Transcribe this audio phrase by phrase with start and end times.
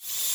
[0.00, 0.33] You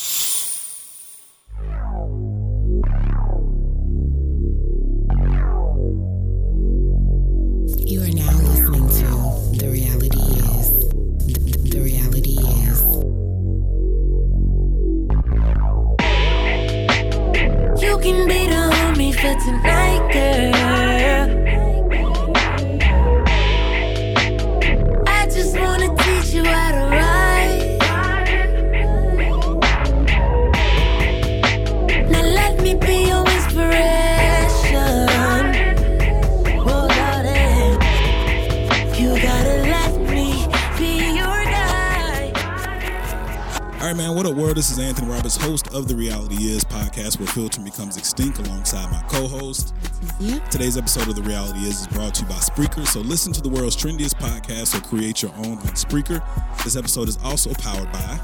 [44.49, 44.57] world?
[44.57, 48.89] This is Anthony Roberts, host of the Reality Is podcast, where filtering becomes extinct, alongside
[48.91, 49.75] my co-host.
[50.19, 50.39] Yeah.
[50.49, 52.83] Today's episode of the Reality Is is brought to you by Spreaker.
[52.87, 56.23] So listen to the world's trendiest podcast or create your own on Spreaker.
[56.63, 58.19] This episode is also powered by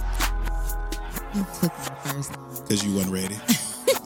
[1.36, 2.50] You took my first line.
[2.64, 3.38] because you weren't ready.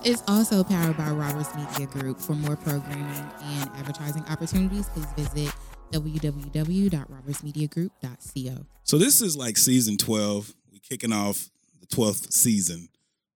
[0.06, 2.22] It's also powered by Roberts Media Group.
[2.22, 5.54] For more programming and advertising opportunities, please visit
[5.92, 8.66] www.robertsmediagroup.co.
[8.86, 10.54] So this is like season twelve.
[10.72, 11.50] We kicking off
[11.90, 12.90] the twelfth season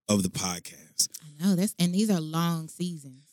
[0.10, 1.10] of the podcast.
[1.24, 3.24] I know that's and these are long seasons.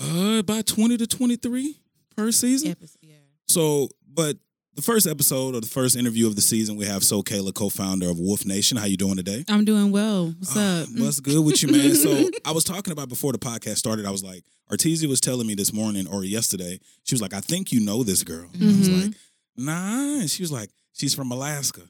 [0.00, 1.76] Uh, about twenty to twenty-three
[2.16, 2.70] per season.
[2.72, 3.14] Episode, yeah.
[3.48, 4.36] So, but
[4.74, 8.08] the first episode or the first interview of the season, we have So Kayla, co-founder
[8.08, 8.78] of Wolf Nation.
[8.78, 9.44] How you doing today?
[9.48, 10.26] I'm doing well.
[10.38, 10.88] What's Ah, up?
[10.96, 11.94] What's good with you, man?
[11.96, 14.06] So I was talking about before the podcast started.
[14.06, 16.78] I was like, Artesia was telling me this morning or yesterday.
[17.04, 18.48] She was like, I think you know this girl.
[18.54, 19.02] And I was Mhm.
[19.08, 19.14] like,
[19.56, 20.20] Nah.
[20.20, 21.82] And she was like, She's from Alaska.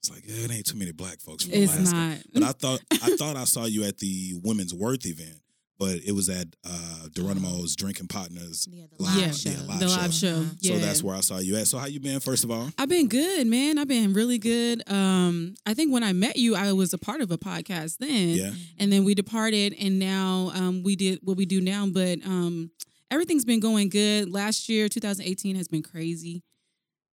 [0.00, 1.94] It's like, yeah, it ain't too many black folks from It's Alaska.
[1.96, 2.18] not.
[2.32, 5.36] But I thought I thought I saw you at the Women's Worth event,
[5.78, 8.66] but it was at uh Geronimo's Drinking Partners.
[8.70, 9.50] Yeah, the Live- live yeah, show.
[9.50, 9.96] yeah, live the show.
[10.00, 10.28] live show.
[10.36, 10.54] Uh-huh.
[10.60, 10.72] Yeah.
[10.74, 11.66] So that's where I saw you at.
[11.66, 12.70] So how you been, first of all?
[12.78, 13.76] I've been good, man.
[13.78, 14.82] I've been really good.
[14.90, 18.28] Um, I think when I met you, I was a part of a podcast then,
[18.30, 18.52] Yeah.
[18.78, 21.86] and then we departed, and now um, we did what we do now.
[21.86, 22.70] But um,
[23.10, 24.32] everything's been going good.
[24.32, 26.42] Last year, 2018, has been crazy.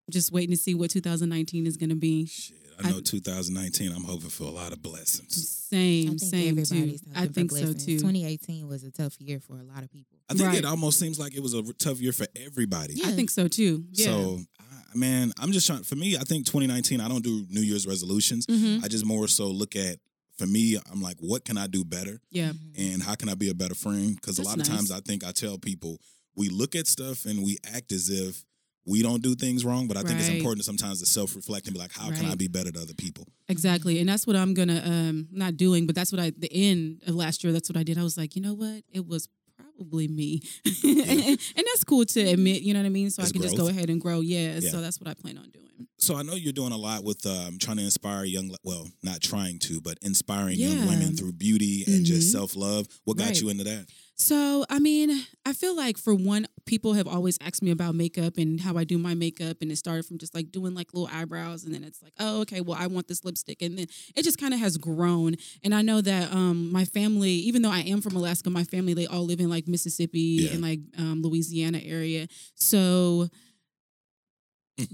[0.09, 2.25] Just waiting to see what 2019 is going to be.
[2.27, 2.55] Shit.
[2.79, 5.67] I know I- 2019, I'm hoping for a lot of blessings.
[5.71, 6.61] I Same, think same too.
[6.61, 7.97] everybody's I hoping for think so too.
[7.99, 10.17] 2018 was a tough year for a lot of people.
[10.29, 10.57] I think Right.
[10.59, 12.93] it almost seems like it was a tough year for everybody.
[12.95, 13.07] Yeah.
[13.07, 13.85] I think so too.
[13.91, 14.05] Yeah.
[14.05, 15.83] So, I- man, I'm just trying.
[15.83, 17.01] For me, I think 2019.
[17.01, 18.45] I don't do New Year's resolutions.
[18.45, 18.83] Mhm.
[18.83, 19.99] I just more so look at.
[20.37, 22.53] For me, I'm like, what can I do better, yeah.
[22.75, 24.13] and how can I be a better friend?
[24.15, 24.91] Because a That's lot of times.
[24.91, 25.99] I think I tell people
[26.35, 28.45] we look at stuff and we act as if
[28.87, 29.87] we don't do things wrong.
[29.87, 32.35] But I think it's important sometimes to self reflect and be like, how can I
[32.35, 33.27] be better to other people?
[33.49, 33.99] Exactly.
[33.99, 37.13] And that's what I'm gonna um not doing, but that's what I the end of
[37.15, 37.97] last year, that's what I did.
[37.97, 38.83] I was like, you know what?
[38.91, 39.27] It was
[39.57, 40.41] probably me.
[40.83, 43.09] and that's cool to admit, you know what I mean?
[43.09, 44.21] So It's I can just go ahead and grow.
[44.21, 44.69] Yeah, Yeah.
[44.71, 45.63] So that's what I plan on doing.
[45.99, 49.21] So I know you're doing a lot with um, trying to inspire young, well, not
[49.21, 52.31] trying to, but inspiring young women through beauty and just Mhm.
[52.31, 52.87] self love.
[53.03, 53.41] What got Right.
[53.41, 53.85] you into that?
[54.19, 55.11] So, I mean,
[55.45, 58.83] I feel like for one, people have always asked me about makeup and how I
[58.83, 59.57] do my makeup.
[59.61, 61.63] And it started from just like doing like little eyebrows.
[61.63, 63.61] And then it's like, oh, okay, well, I want this lipstick.
[63.61, 63.85] And then
[64.15, 65.35] it just kind of has grown.
[65.63, 68.95] And I know that um, my family, even though I am from Alaska, my family,
[68.95, 70.53] they all live in like Mississippi Yeah.
[70.53, 72.27] and like um, Louisiana area.
[72.55, 73.27] So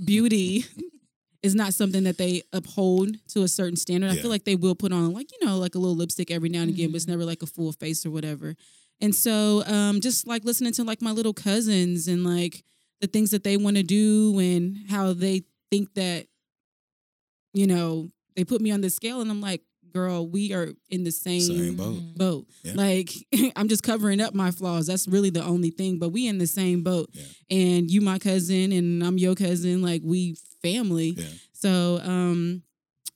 [0.03, 0.65] beauty
[1.43, 4.11] is not something that they uphold to a certain standard.
[4.11, 6.49] I feel like they will put on like, you know, like a little lipstick every
[6.49, 8.55] now and again, but it's never like a full face or whatever.
[9.03, 12.63] And so um just like listening to like my little cousins and like
[13.01, 16.27] the things that they want to do and how they think that
[17.53, 19.61] you know, they put me on the scale and I'm like,
[19.93, 21.99] girl, we are in the same, Same boat.
[22.15, 22.47] boat.
[22.63, 22.73] Yeah.
[22.75, 23.11] Like
[23.55, 24.87] I'm just covering up my flaws.
[24.87, 25.99] That's really the only thing.
[25.99, 27.09] But we in the same boat.
[27.13, 27.25] Yeah.
[27.57, 29.81] And you my cousin and I'm your cousin.
[29.83, 31.09] Like we family.
[31.17, 31.25] Yeah.
[31.51, 32.63] So um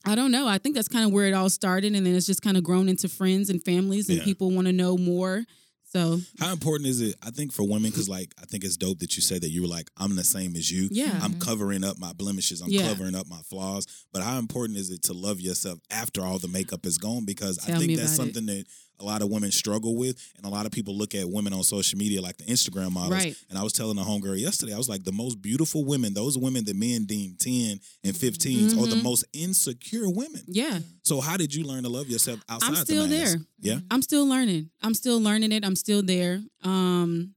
[0.04, 0.46] I don't know.
[0.46, 2.62] I think that's kind of where it all started and then it's just kind of
[2.62, 4.24] grown into friends and families and Yeah.
[4.24, 5.44] people want to know more.
[5.90, 7.14] So How important is it?
[7.22, 9.62] I think for women, because like I think it's dope that you said that you
[9.62, 10.88] were like, I'm the same as you.
[10.92, 11.18] yeah.
[11.22, 12.60] I'm covering up my blemishes.
[12.60, 12.88] I'm Yeah.
[12.88, 13.86] covering up my flaws.
[14.12, 17.24] But how important is it to love yourself after all the makeup is gone?
[17.24, 18.34] Because I think that's about it.
[18.34, 18.64] something that
[19.00, 21.62] a lot of women struggle with, and a lot of people look at women on
[21.62, 23.12] social media like the Instagram models.
[23.24, 23.36] Right.
[23.48, 26.36] And I was telling a homegirl yesterday, I was like, the most beautiful women, those
[26.36, 29.02] women that men deem ten and 15s, are the Mhm.
[29.02, 30.42] most insecure women.
[30.46, 30.80] Yeah.
[31.04, 32.72] So how did you learn to love yourself outside?
[32.74, 32.78] the?
[32.78, 33.32] I'm still mask?
[33.32, 33.46] there.
[33.60, 33.80] Yeah.
[33.90, 34.70] I'm still learning.
[34.82, 35.64] I'm still learning it.
[35.64, 36.42] I'm still there.
[36.62, 37.34] Um,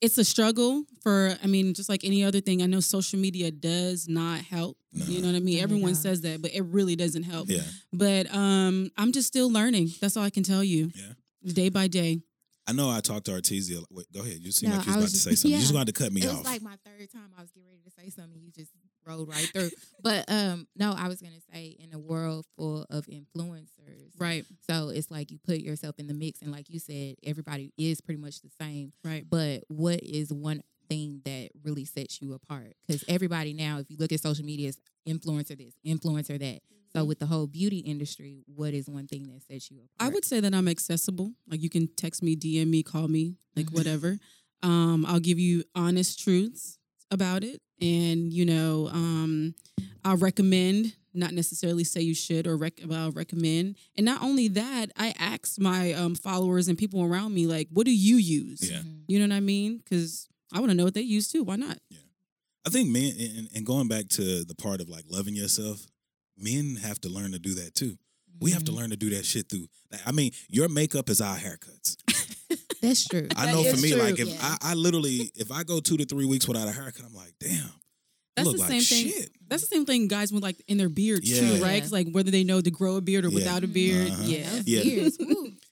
[0.00, 2.62] it's a struggle for, I mean, just like any other thing.
[2.62, 4.76] I know social media does not help.
[4.92, 5.56] You know what I mean?
[5.56, 5.94] No, it Everyone don't.
[6.02, 7.48] says that, but it really doesn't help.
[7.48, 7.60] Yeah.
[7.92, 9.90] But um, I'm just still learning.
[10.00, 10.90] That's all I can tell you.
[10.94, 11.52] Yeah.
[11.52, 12.20] Day by day.
[12.66, 13.82] I know I talked to Artesia.
[13.90, 14.38] Wait, go ahead.
[14.40, 15.50] You seem No, like you was I about was to say something.
[15.52, 15.78] You just yeah.
[15.78, 16.38] wanted to cut me it off.
[16.38, 18.40] was like my third time I was getting ready to say something.
[18.40, 18.70] You just
[19.06, 19.70] rolled right through.
[20.02, 24.44] but um, no, I was gonna say in a world full of influencers, Right.
[24.68, 28.00] So it's like you put yourself in the mix, and like you said, everybody is
[28.00, 28.92] pretty much the same.
[29.04, 29.24] Right.
[29.28, 32.74] But what is one thing that really sets you apart?
[32.86, 34.78] Because everybody now, if you look at social media, is
[35.08, 36.60] influencer this, influencer that.
[36.92, 39.90] So with the whole beauty industry, what is one thing that sets you apart?
[40.00, 41.32] I would say that I'm accessible.
[41.48, 43.74] Like you can text me, DM me, call me, like Mhm.
[43.74, 44.18] whatever.
[44.62, 46.78] Um, I'll give you honest truths
[47.10, 49.54] about it, and you know, um,
[50.04, 53.76] I'll recommend, not necessarily say you should or rec- but I'll recommend.
[53.96, 57.84] And not only that, I ask my um, followers and people around me, like, what
[57.84, 58.70] do you use?
[58.70, 58.78] Yeah.
[58.78, 59.02] Mhm.
[59.08, 59.78] You know what I mean?
[59.78, 61.42] Because I want to know what they use too.
[61.44, 61.78] Why not?
[61.90, 61.98] yeah
[62.66, 65.86] I think men, and, and going back to the part of like loving yourself,
[66.36, 67.96] men have to learn to do that too.
[68.38, 68.76] We have to Mhm.
[68.76, 69.68] learn to do that shit through.
[70.06, 71.96] I mean, your makeup is our haircuts.
[72.82, 73.28] That's true.
[73.36, 74.00] I That know for me, true.
[74.00, 74.38] like if Yeah.
[74.40, 77.34] I, I literally, if I go two to three weeks without a haircut, I'm like,
[77.40, 77.70] damn,
[78.36, 79.12] That's look the like same thing.
[79.12, 79.30] shit.
[79.48, 81.40] That's the same thing guys with like in their beards Yeah.
[81.58, 81.74] too, right?
[81.74, 81.80] Yeah.
[81.80, 83.34] 'Cause, like whether they know to grow a beard or Yeah.
[83.34, 84.08] without a beard.
[84.10, 84.22] Uh-huh.
[84.24, 84.48] Yeah.
[84.50, 84.82] Those Yeah.
[84.82, 85.18] beards.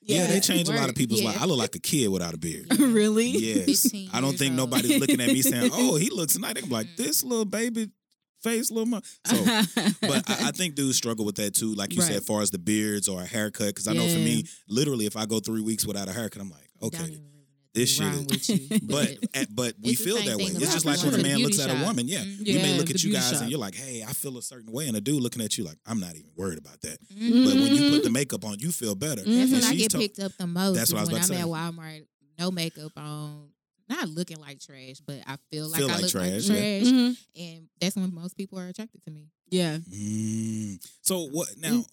[0.02, 1.28] Yeah, they change a lot of people's Yeah.
[1.28, 1.43] life.
[1.43, 2.66] I look like a kid without a beard.
[2.78, 3.28] really?
[3.28, 3.87] Yes.
[4.12, 4.70] I don't think old.
[4.70, 7.88] nobody's looking at me saying, "Oh, he looks nice." I'm like, "This little baby
[8.43, 9.37] face, little mom." So,
[10.00, 11.75] but I, I think dudes struggle with that too.
[11.75, 12.16] Like you said, Right.
[12.19, 15.16] as far as the beards or a haircut, because I know for me, literally, if
[15.16, 17.19] I go three weeks without a haircut, I'm like, Don't okay.
[17.75, 18.78] this shit is- with you.
[18.88, 20.44] But at- but we feel that way.
[20.44, 22.08] It's just like when a man looks beauty at a woman.
[22.08, 22.46] Yeah, Mhm.
[22.46, 23.42] we may look at you guys shop.
[23.42, 25.64] and you're like, "Hey, I feel a certain way," and a dude looking at you
[25.64, 27.44] like, "I'm not even worried about that." Mhm.
[27.44, 29.22] But when you put the makeup on, you feel better.
[29.22, 30.75] That's when I get to- picked up the most.
[30.76, 31.42] That's what I was when about to I'm say.
[31.42, 32.06] at Walmart,
[32.38, 33.50] no makeup on,
[33.88, 36.80] not looking like trash, but I feel like Feel I like look trash, like yeah.
[36.80, 37.16] trash, Mhm.
[37.36, 39.28] and that's when most people are attracted to me.
[39.50, 39.78] Yeah.
[39.78, 40.78] Mm.
[41.02, 41.84] So what now?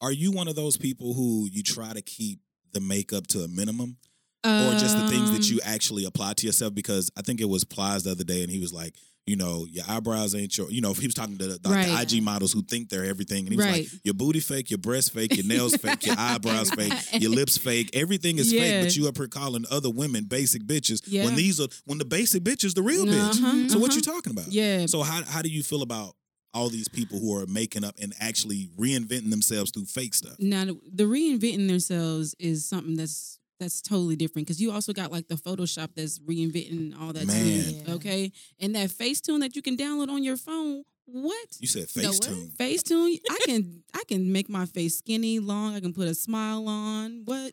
[0.00, 2.40] Are you one of those people who you try to keep
[2.72, 3.96] the makeup to a minimum,
[4.44, 6.74] or just the things that Um, you actually apply to yourself?
[6.74, 8.94] Because I think it was Plies the other day, and he was like,
[9.26, 11.70] you know, your eyebrows ain't your, you know, he was talking to the, like, the
[11.92, 12.12] Right.
[12.12, 13.90] IG models who think they're everything, and he was Right.
[13.90, 16.92] like, your booty fake, your breast fake, your nails fake, your eyebrows fake,
[17.22, 21.00] your lips fake, everything is fake, but you up here calling other women basic bitches
[21.06, 21.24] Yeah.
[21.24, 23.42] when these are when the basic bitch is the real bitch.
[23.42, 23.96] Uh-huh, So what uh-huh.
[23.96, 24.52] you talking about?
[24.52, 24.84] Yeah.
[24.86, 26.16] So how how do you feel about
[26.52, 30.36] all these people who are making up and actually reinventing themselves through fake stuff?
[30.38, 35.28] Now the reinventing themselves is something that's that's totally different because you also got like
[35.28, 37.84] the Photoshop that's reinventing all that Man.
[37.84, 37.92] too.
[37.94, 40.84] Okay, and that Facetune that you can download on your phone.
[41.06, 41.48] What?
[41.60, 42.20] You said know what?
[42.22, 42.56] Facetune.
[42.56, 43.20] Facetune?
[43.30, 45.74] I can I can make my face skinny, long.
[45.74, 47.22] I can put a smile on.
[47.24, 47.52] What?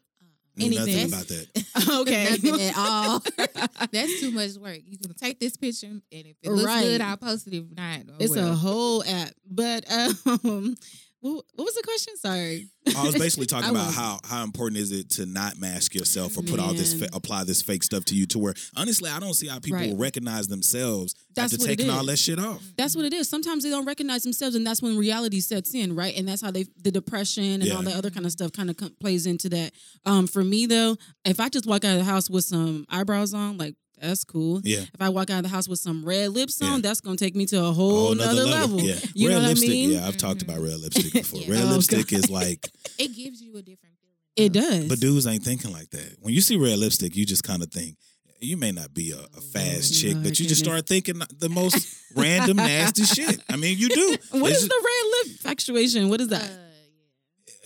[0.57, 1.07] Knew anything.
[1.07, 1.47] about that.
[2.01, 2.23] Okay.
[2.43, 3.19] Nothing at all.
[3.91, 4.79] That's too much work.
[4.85, 6.83] You can take this picture, and if it looks Right.
[6.83, 7.53] good, I'll post it.
[7.53, 9.31] If not, oh It's a whole app.
[9.49, 9.85] But
[10.43, 10.75] um,
[11.21, 12.17] what, what was the question?
[12.17, 12.67] Sorry.
[12.97, 16.37] I was basically talking about was- how how important is it to not mask yourself
[16.37, 19.19] or put all this fa- apply this fake stuff to you to where honestly I
[19.19, 19.93] don't see how people Right.
[19.95, 22.63] recognize themselves That's after taking all that shit off.
[22.77, 23.29] That's what it is.
[23.29, 26.15] Sometimes they don't recognize themselves, and that's when reality sets in, right?
[26.17, 28.99] And that's how they the depression and all that other kind of stuff kind of
[28.99, 29.73] plays into that.
[30.05, 33.33] Um, for me though, if I just walk out of the house with some eyebrows
[33.35, 34.61] on, like that's cool.
[34.63, 34.79] Yeah.
[34.81, 36.77] If I walk out of the house with some red lips on, Yeah.
[36.81, 38.81] that's gonna take me to a whole, nother nother level.
[38.81, 38.95] Yeah.
[39.13, 39.69] You red know what lipstick.
[39.69, 39.91] I mean?
[39.91, 41.39] Yeah, I've talked about red lipstick before.
[41.41, 41.51] Yeah.
[41.51, 42.19] Red Oh, lipstick God.
[42.19, 44.15] is like It gives you a different feeling.
[44.35, 44.87] It does.
[44.89, 46.17] But dudes ain't thinking like that.
[46.21, 47.97] When you see red lipstick, you just kind of think
[48.39, 51.49] you may not be a, a fast chick, Lord but you just start thinking the
[51.49, 53.39] most random nasty shit.
[53.49, 54.15] I mean, you do.
[54.31, 56.09] What It's is the red lip actuation?
[56.09, 56.43] What is that?
[56.43, 56.55] Uh,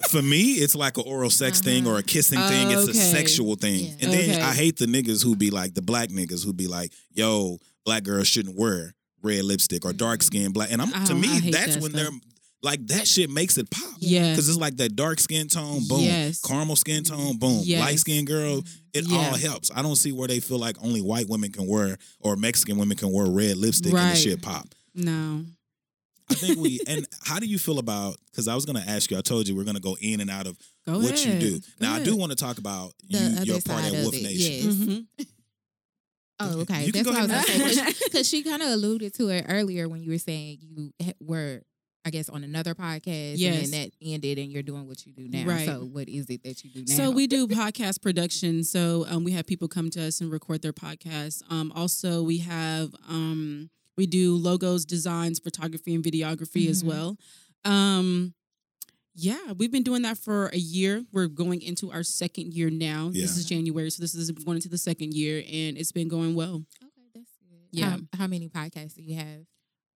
[0.10, 2.02] for me, it's like an oral sex thing or a uh-huh.
[2.08, 2.72] kissing thing.
[2.72, 3.86] It's a sexual thing.
[3.86, 3.92] Yeah.
[4.02, 4.42] And then Okay.
[4.42, 8.04] I hate the niggas who be like the black niggas who be like, "Yo, black
[8.04, 11.76] girls shouldn't wear red lipstick or dark skin black." And I'm to Oh, me, that's
[11.76, 12.04] that when stuff.
[12.12, 12.20] they're
[12.64, 13.96] like that shit makes it pop.
[14.00, 14.32] Yeah.
[14.32, 16.02] Because it's like that dark skin tone, boom.
[16.02, 16.42] Yes.
[16.42, 17.62] Caramel skin tone, boom.
[17.64, 17.80] Yes.
[17.80, 19.18] Light skin girl, it Yeah.
[19.18, 19.70] all helps.
[19.76, 22.98] I don't see where they feel like only white women can wear or Mexican women
[22.98, 24.74] can wear red lipstick and the shit pop.
[24.96, 25.46] No.
[26.29, 29.17] I think we and how do you feel about because I was gonna ask you,
[29.17, 31.41] I told you we're gonna go in and out of Go what ahead.
[31.44, 31.60] you do.
[31.60, 34.15] Go Now I do want to talk about The you, your part at of Wolf
[34.15, 34.51] it, Nation.
[35.17, 35.25] yes.
[35.27, 35.27] Mhm.
[36.39, 36.86] Oh, okay.
[36.86, 38.05] You That's go what I was ahead gonna say.
[38.05, 41.62] Because she kind of alluded to it earlier when you were saying you were
[42.08, 43.63] I guess, on another podcast, Yes.
[43.63, 45.44] and then that ended, and you're doing what you do now.
[45.44, 45.65] Right.
[45.65, 46.94] So, what is it that you do now?
[46.96, 48.63] So we do podcast production.
[48.63, 51.41] So um, we have people come to us and record their podcasts.
[51.50, 56.88] Um, also, we have um, we do logos, designs, photography, and videography as Mhm.
[56.88, 57.18] well.
[57.64, 58.34] Um,
[59.14, 61.06] yeah, we've been doing that for a year.
[61.14, 63.10] We're going into our second year now.
[63.12, 66.36] This is January, so this is going into the second year, and it's been going
[66.36, 66.66] well.
[66.84, 67.68] okay, that's good.
[67.72, 67.92] Yeah.
[67.92, 69.46] How, how many podcasts do you have?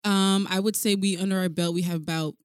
[0.05, 2.35] Um, I would say we under our belt we have about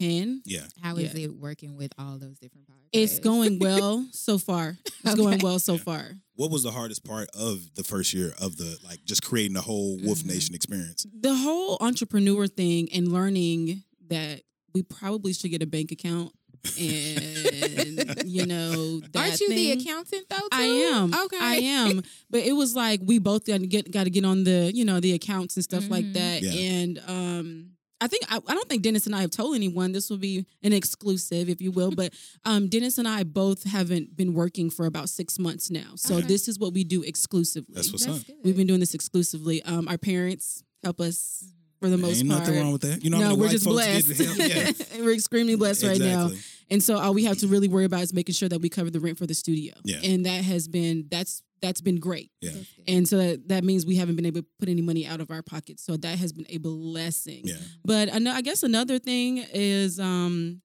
[0.00, 0.42] ten.
[0.44, 0.66] Yeah.
[0.82, 1.24] How is Yeah.
[1.24, 2.88] it working with all those different podcasts?
[2.92, 4.78] It's going well so far.
[5.04, 5.78] It's going well so Yeah.
[5.80, 6.18] far.
[6.34, 9.60] What was the hardest part of the first year of the like just creating the
[9.62, 10.26] whole Wolf Mhm.
[10.26, 11.06] Nation experience?
[11.12, 14.42] the whole entrepreneur thing and learning that
[14.74, 16.32] we probably should get a bank account
[16.78, 20.36] and you know that Aren't you the accountant though?
[20.36, 20.48] Too?
[20.52, 21.14] I am.
[21.14, 21.38] Okay.
[21.40, 22.02] I am.
[22.30, 24.84] But it was like we both got to get got to get on the you
[24.84, 26.12] know the accounts and stuff like Mhm.
[26.14, 26.42] that.
[26.42, 26.52] Yeah.
[26.52, 27.70] And um,
[28.00, 29.92] I think I, I don't think Dennis and I have told anyone.
[29.92, 31.90] This will be an exclusive, if you will.
[31.90, 32.12] But
[32.44, 35.92] um, Dennis and I both haven't been working for about six months now.
[35.96, 36.26] So Okay.
[36.28, 37.74] this is what we do exclusively.
[37.74, 38.26] That's what's That's up.
[38.26, 38.36] good.
[38.44, 39.62] We've been doing this exclusively.
[39.64, 41.44] Um, our parents help us
[41.80, 42.40] for the most Ain't part.
[42.42, 43.02] nothing wrong with that.
[43.04, 44.08] You know, no, we're just folks blessed.
[44.18, 44.88] get help?
[44.90, 44.98] Yeah.
[45.04, 46.30] we're extremely blessed right now.
[46.70, 46.74] Exactly.
[46.74, 48.90] And so all we have to really worry about is making sure that we cover
[48.90, 49.74] the rent for the studio.
[49.84, 49.98] Yeah.
[50.04, 52.30] And that has been that's that's been great.
[52.40, 52.52] Yeah.
[52.86, 55.30] And so that, that means we haven't been able to put any money out of
[55.30, 55.84] our pockets.
[55.84, 57.42] So that has been a blessing.
[57.44, 57.56] Yeah.
[57.84, 60.62] But I know I guess another thing is um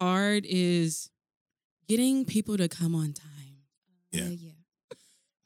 [0.00, 1.10] hard is
[1.88, 3.58] getting people to come on time.
[4.10, 4.24] Yeah.
[4.24, 4.50] Uh, yeah.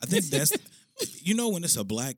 [0.02, 0.56] I think that's
[1.22, 2.16] you know when it's a black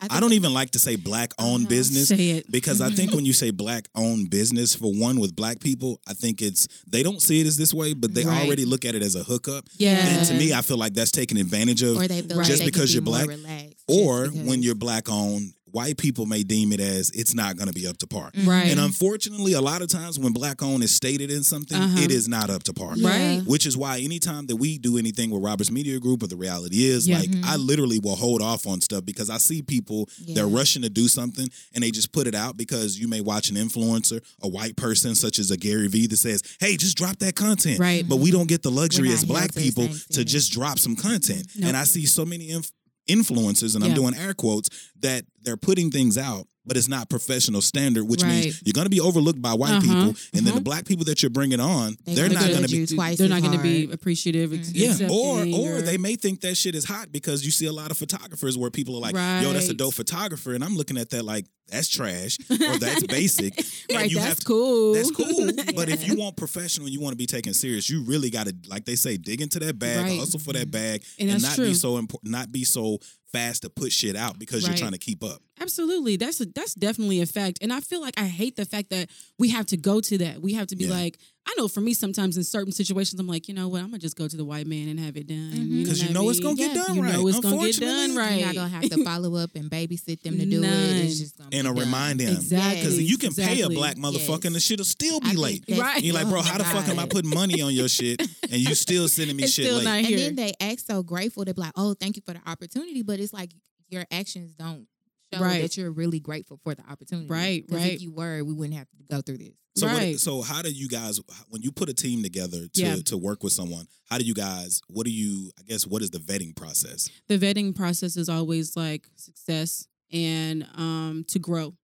[0.00, 2.50] I think don't even like to say black owned business Say it.
[2.50, 3.16] because I think mm-hmm.
[3.16, 7.02] when you say black owned business for one with black people, I think it's they
[7.02, 8.44] don't see it as this way, but they Right.
[8.46, 9.64] already look at it as a hookup.
[9.78, 9.96] Yeah.
[9.96, 12.58] And to me, I feel like that's taking advantage of Or they feel like just
[12.58, 16.42] they can because be you're black, relaxed or when you're black owned, white people may
[16.42, 18.30] deem it as it's not going to be up to par.
[18.44, 18.70] Right.
[18.70, 22.00] And unfortunately, a lot of times when black owned is stated in something, Uh-huh.
[22.00, 22.94] it is not up to par.
[22.98, 23.42] Right.
[23.44, 26.84] Which is why anytime that we do anything with Roberts Media Group or the reality
[26.84, 27.18] is, Yeah.
[27.18, 30.88] like I literally will hold off on stuff because I see people they're rushing to
[30.90, 34.48] do something and they just put it out because you may watch an influencer, a
[34.48, 37.78] white person such as a Gary Vee that says, Hey, just drop that content.
[37.78, 38.08] Right.
[38.08, 40.78] But we don't get the luxury as black held to the people to just drop
[40.78, 41.46] some content.
[41.54, 41.68] Nope.
[41.68, 42.72] And I see so many inf-
[43.08, 44.68] influencers, and I'm doing air quotes,
[45.00, 46.46] that they're putting things out.
[46.66, 48.44] But it's not professional standard, which Right.
[48.44, 49.80] means you're going to be overlooked by white Uh-huh.
[49.82, 50.54] people, and then Uh-huh.
[50.56, 53.18] the black people that you're bringing on, They they're not going to be you twice
[53.18, 54.52] They're not going to be appreciative.
[54.52, 57.66] ex- yeah, or accepting, or they may think that shit is hot because you see
[57.66, 60.76] a lot of photographers where people are like, "Yo, that's a dope photographer," and I'm
[60.76, 63.56] looking at that like that's trash or that's basic.
[63.58, 63.66] And
[63.98, 64.08] right.
[64.10, 64.94] you That's have to- cool.
[64.94, 68.02] That's cool, but if you want professional and you want to be taken serious, you
[68.02, 70.18] really got to, like they say, dig into that bag, Right.
[70.18, 73.00] hustle for that bag, And and, that's not be so important, not be so
[73.32, 74.70] fast to put shit out because Right.
[74.70, 75.42] you're trying to keep up.
[75.60, 76.16] Absolutely.
[76.16, 77.58] That's a, that's definitely a fact.
[77.60, 80.40] And I feel like I hate the fact that we have to go to that.
[80.40, 80.90] We have to be Yeah.
[80.92, 81.18] like,
[81.48, 83.98] I know for me sometimes in certain situations I'm like, you know what, I'm gonna
[83.98, 85.52] just go to the white man and have it done.
[85.52, 85.82] Mhm.
[85.84, 86.74] Because you know I it's gonna mean?
[86.74, 87.12] get done you right.
[87.12, 88.36] know it's gonna get done Unfortunately, right.
[88.38, 90.60] You're not gonna have to follow up and babysit them to do it.
[90.66, 90.96] None.
[90.96, 91.76] It's just gonna And be a done.
[91.76, 92.36] remind them.
[92.36, 92.80] Exactly.
[92.80, 95.64] Because you can pay a black motherfucker and the shit'll still be think late.
[95.66, 96.02] that's- Right.
[96.02, 98.20] You're like, bro, oh how the my fuck am I putting money on your shit
[98.20, 99.84] and you still sending me It's shit still late?
[99.84, 101.44] not And then they act so grateful.
[101.44, 103.52] They're like, "Oh, thank you for the opportunity," but it's like
[103.88, 104.86] your actions don't
[105.32, 105.62] show Right.
[105.62, 107.28] that you're really grateful for the opportunity.
[107.28, 107.92] Right, 'Cause right.
[107.94, 109.54] If you were, we wouldn't have to go through this.
[109.76, 110.12] So, Right.
[110.12, 112.96] what, so how do you guys, when you put a team together to, Yeah.
[113.06, 116.10] to work with someone, how do you guys, what do you, I guess, what is
[116.10, 117.10] the vetting process?
[117.28, 121.74] the vetting process is always like success and um to grow.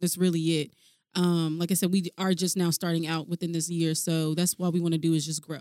[0.00, 0.72] That's really it.
[1.14, 4.58] Um, like I said, we are just now starting out within this year, so that's
[4.58, 5.60] what we want to do is just grow.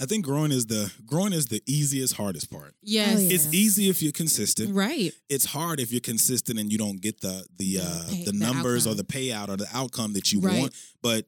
[0.00, 2.74] I think growing is the, growing is the easiest, hardest part.
[2.82, 3.34] Yes, Oh, yeah.
[3.34, 4.74] It's easy if you're consistent.
[4.74, 5.12] right.
[5.28, 8.32] It's hard if you're consistent and you don't get the the The uh, pay- the
[8.32, 10.58] the numbers or the payout or the outcome that you Right.
[10.60, 10.74] want.
[11.02, 11.26] But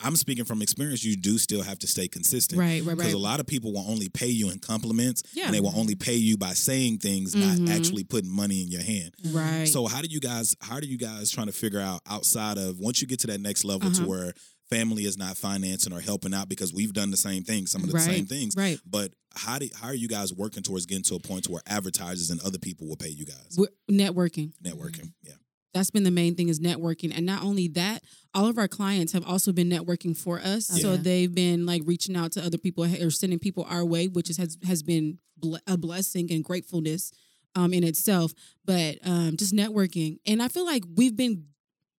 [0.00, 1.02] I'm speaking from experience.
[1.04, 2.58] You do still have to stay consistent.
[2.60, 3.14] Right, right, Because right.
[3.14, 5.46] a lot of people will only pay you in compliments, Yeah.
[5.46, 7.58] and they will only pay you by saying things, Mhm.
[7.58, 9.10] not actually putting money in your hand.
[9.24, 9.66] Right.
[9.68, 10.54] So how do you guys?
[10.60, 13.40] How do you guys trying to figure out outside of once you get to that
[13.40, 14.08] next level to Uh-huh.
[14.08, 14.34] where
[14.70, 17.88] family is not financing or helping out because we've done the same thing, some of
[17.88, 18.04] the right.
[18.04, 18.54] same things.
[18.56, 18.78] Right.
[18.86, 21.62] But how do how are you guys working towards getting to a point to where
[21.66, 23.56] advertisers and other people will pay you guys?
[23.56, 24.52] We're networking.
[24.62, 25.34] Networking, yeah.
[25.74, 27.12] That's been the main thing is networking.
[27.14, 28.02] And not only that,
[28.34, 30.66] all of our clients have also been networking for us.
[30.66, 34.30] So they've been like reaching out to other people or sending people our way, which
[34.30, 37.12] is, has has been ble- a blessing and gratefulness
[37.54, 38.32] um, in itself.
[38.64, 41.44] But um, just networking, and I feel like we've been.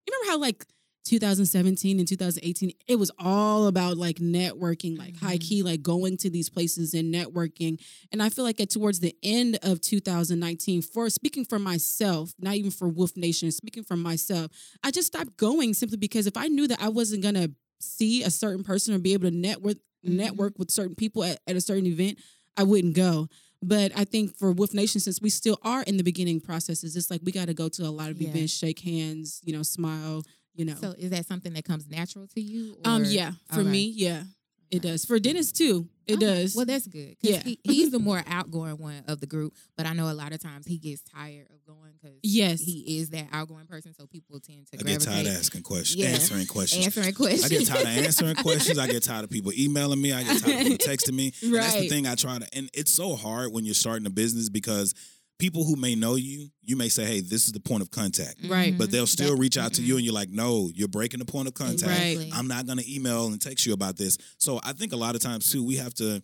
[0.07, 0.65] You remember how like
[1.09, 5.41] 2017 and 2018, it was all about like networking, like high Mhm.
[5.41, 7.79] key, like going to these places and networking.
[8.11, 12.55] And I feel like at towards the end of 2019, for speaking for myself, not
[12.55, 14.51] even for Wolf Nation, speaking for myself,
[14.83, 17.49] I just stopped going simply because if I knew that I wasn't gonna
[17.81, 20.13] see a certain person or be able to network Mhm.
[20.15, 22.19] network with certain people at, at a certain event,
[22.55, 23.27] I wouldn't go.
[23.61, 27.09] But I think for Wolf Nation, since we still are in the beginning processes, it's
[27.09, 28.29] like we got to go to a lot of Yeah.
[28.29, 30.23] events, shake hands, you know, smile,
[30.59, 30.75] you know.
[30.79, 32.75] So is that something that comes natural to you?
[32.85, 33.69] um, yeah, for Okay.
[33.69, 34.23] me, yeah,
[34.69, 34.89] it Okay.
[34.89, 35.05] does.
[35.05, 36.25] For Dennis too, it Okay.
[36.25, 36.55] does.
[36.55, 37.15] Well, that's good.
[37.21, 37.41] Yeah.
[37.43, 40.39] he, he's the more outgoing one of the group, but I know a lot of
[40.41, 42.59] times he gets tired of going because Yes.
[42.61, 43.93] he is that outgoing person.
[43.93, 46.09] So people tend to I get tired of asking questions, Yeah.
[46.09, 46.85] answering questions.
[46.85, 47.45] answering questions.
[47.45, 48.77] I get tired of answering questions.
[48.77, 50.11] I get tired of people emailing me.
[50.13, 51.31] I get tired of people texting me.
[51.41, 54.11] And that's the thing I try to, and it's so hard when you're starting a
[54.11, 54.93] business because
[55.39, 58.45] people who may know you, you may say, "Hey, this is the point of contact,"
[58.45, 58.77] Right.
[58.77, 61.25] but they'll still That- reach out to you, and you're like, "No, you're breaking the
[61.25, 61.89] point of contact.
[62.17, 62.29] Right.
[62.31, 65.15] I'm not going to email and text you about this." So I think a lot
[65.15, 66.21] of times too, we have to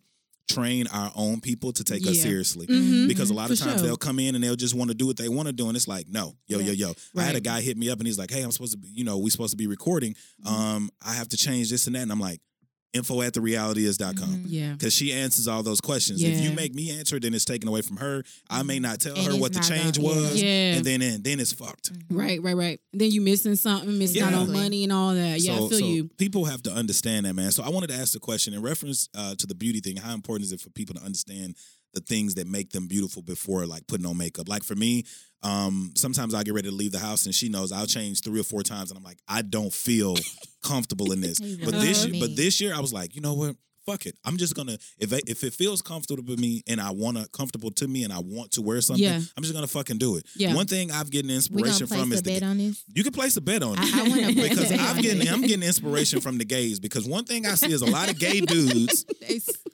[0.47, 2.21] train our own people to take us Yeah.
[2.21, 2.67] seriously.
[2.67, 3.07] Mhm.
[3.07, 3.87] Because a lot of For times sure.
[3.87, 5.75] they'll come in and they'll just want to do what they want to do, and
[5.75, 6.93] it's like, no, yo, yo, yo.
[7.15, 8.89] I had a guy hit me up and he's like, hey, I'm supposed to be,
[8.89, 10.15] you know, we supposed to be recording.
[10.45, 12.41] Um, I have to change this and that, and I'm like,
[12.95, 14.15] info at the realityis.com.
[14.29, 14.43] Mhm.
[14.47, 16.21] yeah, Because she answers all those questions.
[16.23, 18.23] If you make me answer, then it's taken away from her.
[18.49, 21.23] I may not tell And her what the change gonna- was, yeah, and then and
[21.23, 21.91] then it's fucked.
[22.09, 22.79] right, right, right.
[22.91, 25.41] And then you missing something, missing out on money and all that.
[25.41, 26.09] Yeah, so, I feel so you.
[26.17, 27.51] people have to understand that, man.
[27.51, 29.97] So I wanted to ask the question in reference uh, to the beauty thing.
[29.97, 31.55] How important is it for people to understand
[31.95, 34.47] the things that make them beautiful before like putting on makeup?
[34.47, 35.05] Like for me,
[35.41, 38.39] um, sometimes I get ready to leave the house and she knows I'll change three
[38.39, 40.15] or four times, and I'm like, I don't feel
[40.63, 41.39] comfortable in this.
[41.65, 43.55] But this, "Uh, year, but this year, I was like, you know what?
[43.85, 44.17] Fuck it.
[44.25, 47.27] I'm just gonna if I, if it feels comfortable to me and I want to
[47.29, 49.19] comfortable to me and I want to wear something, Yeah.
[49.37, 50.25] I'm just gonna fucking do it.
[50.35, 50.55] Yeah.
[50.55, 52.83] One thing I've getting inspiration from a is bet the, on this.
[52.93, 55.41] you can place a bet on it I, I want to because I'm getting I'm
[55.41, 58.41] getting inspiration from the gays because one thing I see is a lot of gay
[58.55, 59.05] dudes,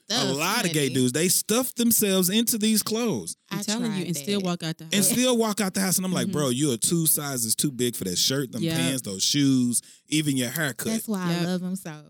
[0.09, 4.15] a lot of gay dudes, they stuff themselves into these clothes I'm telling you, and
[4.17, 4.93] still walk out the house.
[4.93, 6.31] and still walk out the house and I'm like, Mhm.
[6.33, 8.75] bro, you are two sizes too big for that shirt, them Yeah.
[8.75, 10.87] pants, those shoes, even your haircut.
[10.87, 11.41] That's why Yep.
[11.41, 12.03] I love them so.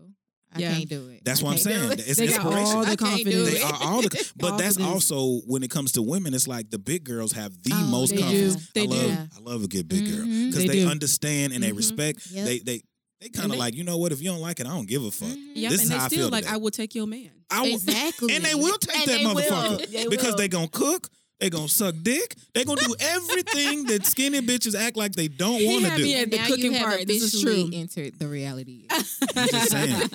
[0.54, 0.74] I Yeah.
[0.74, 1.24] can't do it.
[1.24, 1.92] That's I what I'm saying.
[1.92, 2.00] it.
[2.06, 3.50] It's They got all the confidence.
[3.52, 5.10] They are all the, but that's Confidence.
[5.10, 6.34] also when it comes to women.
[6.34, 8.68] It's like the big girls have the Oh, most they confidence.
[8.74, 9.12] They I love, do.
[9.36, 10.50] I love a good big girl Mhm.
[10.50, 11.76] because They they, understand and they Mhm.
[11.76, 12.20] respect.
[12.30, 12.44] Yep.
[12.46, 12.82] They they
[13.20, 14.10] they kind of like you know what?
[14.12, 15.28] If you don't like it, I don't give a fuck.
[15.28, 15.52] Mhm.
[15.54, 16.54] Yep, This and is they how I still feel like, today.
[16.54, 17.30] I will take your man.
[17.50, 18.32] I will- Exactly.
[18.34, 19.34] and they will take And that they will.
[19.36, 21.08] motherfucker because they gonna cook.
[21.42, 22.36] They gonna suck dick.
[22.54, 26.02] They gonna do everything that skinny bitches act like they don't want to do.
[26.04, 27.06] me at the now cooking you have part.
[27.08, 27.78] This is officially true.
[27.80, 28.86] entered the reality.
[28.90, 30.10] I'm just saying.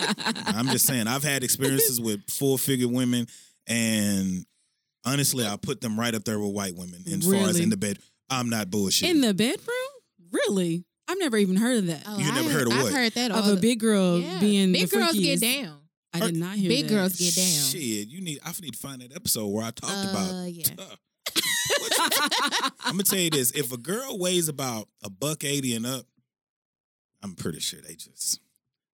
[0.46, 1.06] I'm just saying.
[1.06, 3.26] I've had experiences with full figure women,
[3.66, 4.46] and
[5.04, 7.02] honestly, I put them right up there with white women.
[7.06, 7.98] As far as in the bed,
[8.30, 9.10] I'm not bullshit.
[9.10, 9.76] In the bedroom?
[10.32, 10.86] Really?
[11.08, 12.04] I've never even heard of that.
[12.06, 12.92] Oh, You I never heard of I've what?
[12.94, 14.40] heard that of a big girl Yeah.
[14.40, 15.76] being big the girls get down.
[16.14, 16.74] I did not hear that.
[16.74, 16.94] Big that.
[16.94, 17.44] girls get down.
[17.70, 18.38] Shit, you need.
[18.42, 20.52] I need to find that episode where I talked Uh, about.
[20.52, 20.64] yeah.
[22.80, 26.06] I'm gonna tell you this: if a girl weighs about a buck eighty and up,
[27.22, 28.40] I'm pretty sure they just.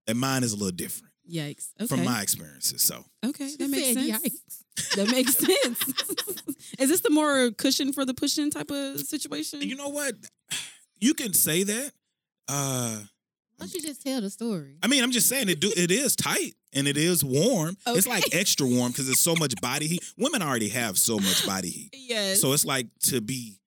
[0.07, 1.69] And mine is a little different Yikes.
[1.81, 1.87] Okay.
[1.87, 2.83] from my experiences.
[2.83, 4.23] So okay, that makes Said sense.
[4.23, 4.61] yikes.
[4.97, 5.79] That makes sense.
[6.81, 9.63] Is this the more cushion for the pushing type of situation?
[9.63, 10.15] You know what?
[10.99, 11.93] You can say that.
[12.49, 12.99] Uh,
[13.57, 14.77] Why don't you just tell the story?
[14.83, 15.61] I mean, I'm just saying it.
[15.61, 17.77] Do it is tight and it is warm.
[17.87, 20.05] It's like extra warm because it's so much body heat.
[20.19, 22.41] Women already have so much body heat, yes.
[22.41, 23.59] so it's like to be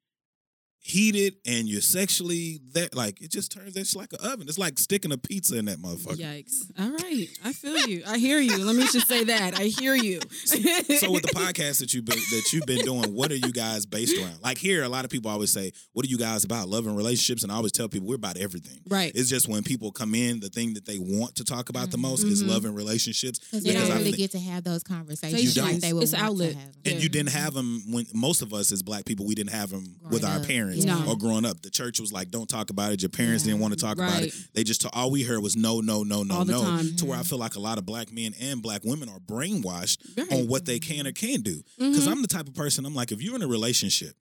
[0.87, 4.47] heated and you're sexually that like it just turns it's like an oven.
[4.47, 6.15] It's like sticking a pizza in that motherfucker.
[6.17, 6.71] Yikes.
[6.79, 7.27] All right.
[7.43, 8.03] I feel you.
[8.07, 8.63] I hear you.
[8.63, 9.59] Let me just say that.
[9.59, 10.19] I hear you.
[10.45, 13.85] So with the podcast that you've been that you've been doing, what are you guys
[13.85, 14.41] based around?
[14.41, 16.69] Like here, a lot of people always say, "What are you guys about?
[16.69, 18.79] Love and relationships?" And I always tell people we're about everything.
[18.87, 19.11] Right.
[19.13, 21.97] It's just when people come in, the thing that they want to talk about the
[21.97, 22.47] most is Mhm.
[22.49, 23.39] love and relationships.
[23.39, 25.81] Because they don't I really think- get to have those conversations You like don't.
[25.81, 26.51] they would It's want outlet.
[26.53, 26.71] to have.
[26.71, 26.81] them.
[26.85, 27.01] and Yeah.
[27.01, 29.95] you didn't have them when most of us as black people we didn't have them
[30.09, 30.47] with Growing our up.
[30.47, 31.05] parents No.
[31.07, 33.51] or growing up the church was like don't talk about it your parents Yeah.
[33.51, 36.03] didn't want to talk about it they just ta- all we heard was no no
[36.03, 36.95] no no no time.
[36.97, 39.97] to where i feel like a lot of black men and black women are brainwashed
[40.17, 40.31] Right.
[40.31, 42.11] on what they can or can't do because Mhm.
[42.11, 44.15] i'm the type of person i'm like if you're in a relationship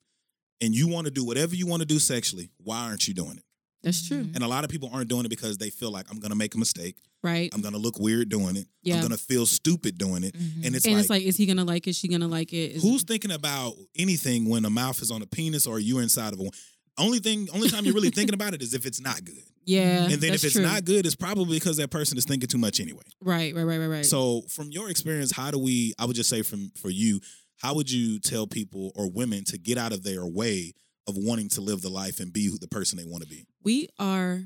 [0.61, 3.37] and you want to do whatever you want to do sexually why aren't you doing
[3.37, 3.43] it
[3.83, 4.27] That's true.
[4.33, 6.55] and a lot of people aren't doing it because they feel like i'm gonna make
[6.55, 7.49] a mistake Right.
[7.53, 8.95] i'm gonna look weird doing it Yeah.
[8.95, 10.65] i'm gonna feel stupid doing it Mhm.
[10.65, 11.95] and it's and like it's like, is he gonna like it?
[11.95, 12.75] She gonna like it?
[12.77, 16.33] Is Who's thinking about anything when a mouth is on a penis or you're inside
[16.33, 16.51] of one?
[16.97, 19.35] Only thing, only time you're really thinking about it is if it's not good.
[19.65, 20.05] Yeah.
[20.05, 20.63] and then if it's true.
[20.63, 23.03] not good, it's probably because that person is thinking too much anyway.
[23.21, 24.05] right, right, right, right, right.
[24.05, 25.93] So, from your experience, how do we?
[25.99, 27.19] I would just say, from for you,
[27.57, 30.73] how would you tell people or women to get out of their way
[31.07, 33.45] of wanting to live the life and be who the person they want to be?
[33.63, 34.43] we are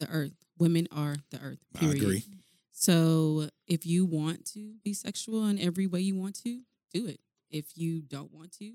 [0.00, 0.32] the earth.
[0.58, 1.58] Women are the earth.
[1.74, 2.02] I Period.
[2.02, 2.24] agree.
[2.72, 6.60] So if you want to be sexual in every way you want to,
[6.92, 7.20] do it.
[7.50, 8.72] If you don't want to,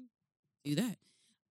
[0.63, 0.97] do that.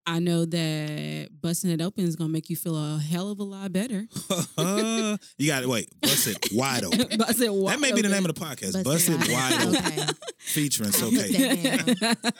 [0.06, 3.42] I know that busting it open is gonna make you feel a hell of a
[3.42, 4.06] lot better.
[5.38, 5.88] you got to wait.
[6.00, 7.06] Bust it wide open.
[7.18, 7.74] Bust it wide.
[7.74, 8.72] That may be the name of the podcast.
[8.72, 10.00] Bust Bust it it wide wide open.
[10.00, 10.12] Okay.
[10.38, 11.28] Featuring okay.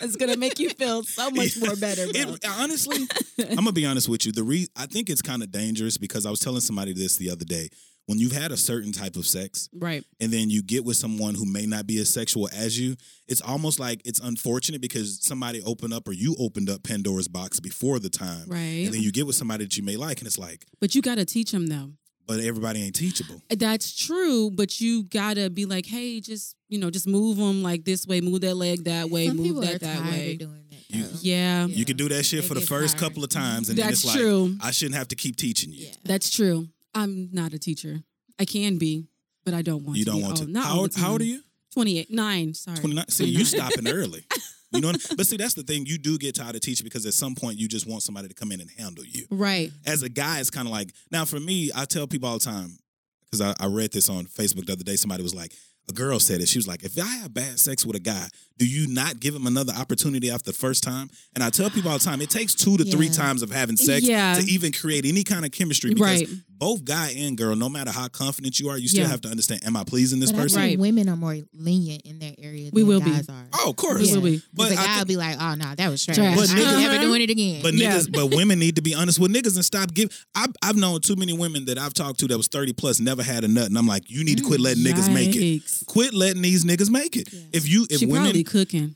[0.01, 2.35] it's gonna make you feel so much more better, bro.
[2.35, 3.07] It, honestly,
[3.39, 4.33] I'm gonna be honest with you.
[4.33, 7.31] The re- I think it's kind of dangerous because I was telling somebody this the
[7.31, 7.69] other day.
[8.11, 10.05] When you've had a certain type of sex, right.
[10.21, 12.97] and then you get with someone who may not be as sexual as you,
[13.29, 17.61] it's almost like it's unfortunate because somebody opened up or you opened up Pandora's box
[17.61, 18.47] before the time.
[18.49, 18.85] Right.
[18.85, 21.03] And then you get with somebody that you may like, and it's like, But you
[21.03, 21.93] gotta teach them though.
[22.27, 23.41] but everybody ain't teachable.
[23.51, 27.63] Uh, that's true, but you gotta be like, hey, just you know, just move them
[27.63, 30.33] like this way, move that leg that way, Some move that are that tired way.
[30.33, 30.65] of doing.
[30.89, 33.01] You- Yeah, You can do that shit They for the first tired.
[33.13, 34.57] couple of times, and then That's it's like, true.
[34.61, 35.87] I shouldn't have to keep teaching you.
[35.87, 35.93] Yeah.
[36.05, 36.67] that's true.
[36.95, 38.01] I'm not a teacher.
[38.39, 39.07] I can be,
[39.45, 40.11] but I don't want You to.
[40.11, 40.51] You don't want Oh, to.
[40.51, 41.43] not How old, how old are you?
[41.75, 42.55] 28, nine.
[42.55, 43.09] Sorry, 29.
[43.09, 43.71] See, you 29.
[43.71, 44.25] stopping early.
[44.73, 45.87] You know, what I- but see, that's the thing.
[45.87, 48.35] You do get tired of teaching because at some point you just want somebody to
[48.35, 49.27] come in and handle you.
[49.31, 49.71] Right.
[49.87, 51.71] As a guy, it's kind of like now for me.
[51.75, 52.77] I tell people all the time
[53.25, 54.97] because I, I read this on Facebook the other day.
[54.97, 55.53] Somebody was like,
[55.89, 56.49] a girl said it.
[56.49, 59.35] She was like, if I have bad sex with a guy, do you not give
[59.35, 61.11] him another opportunity after the first time?
[61.35, 63.77] And I tell people all the time, it takes two to three times of having
[63.77, 64.35] sex Yeah.
[64.35, 65.91] to even create any kind of chemistry.
[65.95, 66.29] Because Right.
[66.61, 69.09] Both guy and girl, no matter how confident you are, you still Yeah.
[69.09, 70.61] have to understand: Am I pleasing this But I person?
[70.61, 70.79] think Right.
[70.79, 73.11] women are more lenient in their area We than will be.
[73.11, 73.49] guys are.
[73.55, 74.03] Oh, of course.
[74.03, 74.37] We will be.
[74.55, 76.17] But But a I guy thi- will be like, "Oh no, that was trash.
[76.17, 76.37] Trash.
[76.37, 77.99] But I ain't niggas- never doing it again." But Yeah.
[77.99, 80.13] niggas, but women need to be honest with niggas and stop giving.
[80.37, 83.23] I've I've known too many women that I've talked to that was thirty plus, never
[83.23, 85.63] had a nut, and I'm like, you need to quit letting niggas make it.
[85.87, 87.29] Quit letting these niggas make it.
[87.53, 88.95] If you if she women probably cooking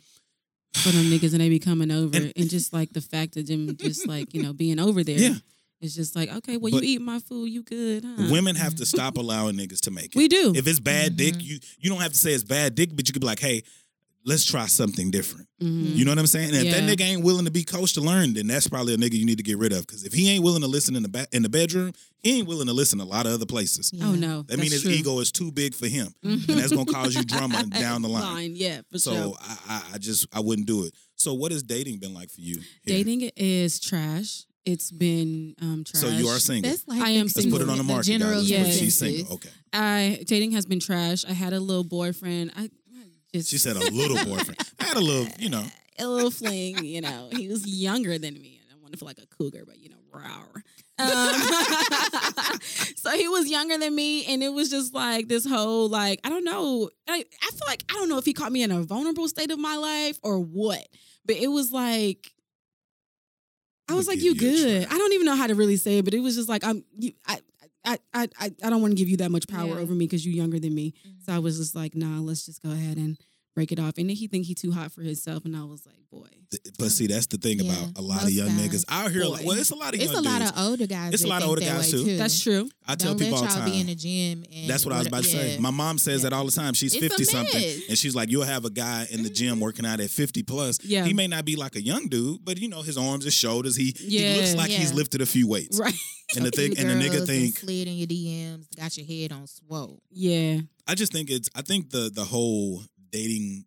[0.75, 3.47] for them niggas and they be coming over And- and, just like the fact of
[3.47, 5.37] them just like you know being over there Yeah.
[5.85, 8.29] It's just like okay well But- you eat my food you good huh?
[8.31, 10.17] women have to stop allowing niggas to make it.
[10.17, 12.91] we do If it's bad dick, you you don't have to say it's bad dick,
[12.97, 13.63] but you could be like, hey.
[14.27, 15.49] Let's try something different.
[15.63, 15.97] Mhm.
[15.97, 16.55] You know what I'm saying?
[16.55, 18.97] And if that nigga ain't willing to be coached to learn, then that's probably a
[18.97, 19.87] nigga you need to get rid of.
[19.87, 21.93] Because if he ain't willing to listen in the ba- in the bedroom,
[22.23, 23.91] he ain't willing to listen a lot of other places.
[23.93, 24.07] Yeah.
[24.09, 24.93] oh no That means his true.
[24.93, 28.23] ego is too big for him, and that's gonna cause you drama down the line.
[28.23, 30.95] Line, yeah for So sure I, I, I just I wouldn't do it.
[31.17, 32.55] So what has dating been like for you?
[32.83, 32.97] here?
[33.05, 36.71] dating is trash it's been um trash So you are single.
[36.71, 38.07] That's like I the am Let's put it on the the market.
[38.07, 38.51] general guys.
[38.51, 38.79] Yes.
[38.79, 39.35] She's single.
[39.35, 39.51] Okay.
[39.73, 42.69] I dating has been trash I had a little boyfriend I, I
[43.33, 44.59] just She said a little boyfriend.
[44.81, 45.65] I had a little, you know.
[45.99, 47.29] a little fling, you know.
[47.33, 49.89] He was younger than me, and I want to feel like a cougar, but you
[49.89, 50.63] know, rawr.
[50.97, 52.61] Um,
[52.97, 56.29] so he was younger than me, and it was just like this whole like I
[56.29, 56.91] don't know.
[57.09, 59.51] I, I feel like I don't know if he caught me in a vulnerable state
[59.51, 60.87] of my life or what,
[61.27, 62.31] but it was like.
[63.89, 64.95] I was like, "You you good?" try.
[64.95, 66.85] I don't even know how to really say it, but it was just like, "I'm
[66.99, 67.39] you." I
[67.85, 69.83] I I I, I don't want to give you that much power Yeah.
[69.83, 70.93] over me because you're younger than me.
[71.07, 71.19] Mm-hmm.
[71.27, 73.19] So I was just like, "Nah, let's just go ahead and
[73.55, 75.85] break it off." And then he think he too hot for himself, and I was
[75.87, 76.29] like, "Boy,
[76.79, 78.69] But see, that's the thing Yeah, about a lot of young guys.
[78.69, 79.23] niggas out here.
[79.25, 79.29] Boy.
[79.31, 80.51] Like, well, it's a lot of It's young a lot dudes.
[80.53, 81.15] of older guys.
[81.15, 82.17] It's a lot of older guys, way, too.
[82.17, 84.45] that's true." I tell Don't people all the y'all be in the gym.
[84.55, 85.59] And That's what I was about to say.
[85.59, 86.31] My mom says Yeah.
[86.31, 86.75] that all the time.
[86.75, 87.81] She's It's 50 something.
[87.89, 90.79] And she's like, you'll have a guy in the gym working out at 50 plus.
[90.85, 91.05] Yeah.
[91.07, 93.75] He may not be like a young dude, but you know, his arms, his shoulders,
[93.77, 94.37] he, he Yeah.
[94.37, 95.79] looks like he's lifted a few weights.
[95.79, 95.95] Right?
[96.37, 99.07] And the thing, and the nigga girls that think, slid in your DMs, got your
[99.07, 100.03] head on swole.
[100.11, 100.61] Yeah.
[100.87, 102.83] I just think it's, I think the the whole
[103.15, 103.65] dating,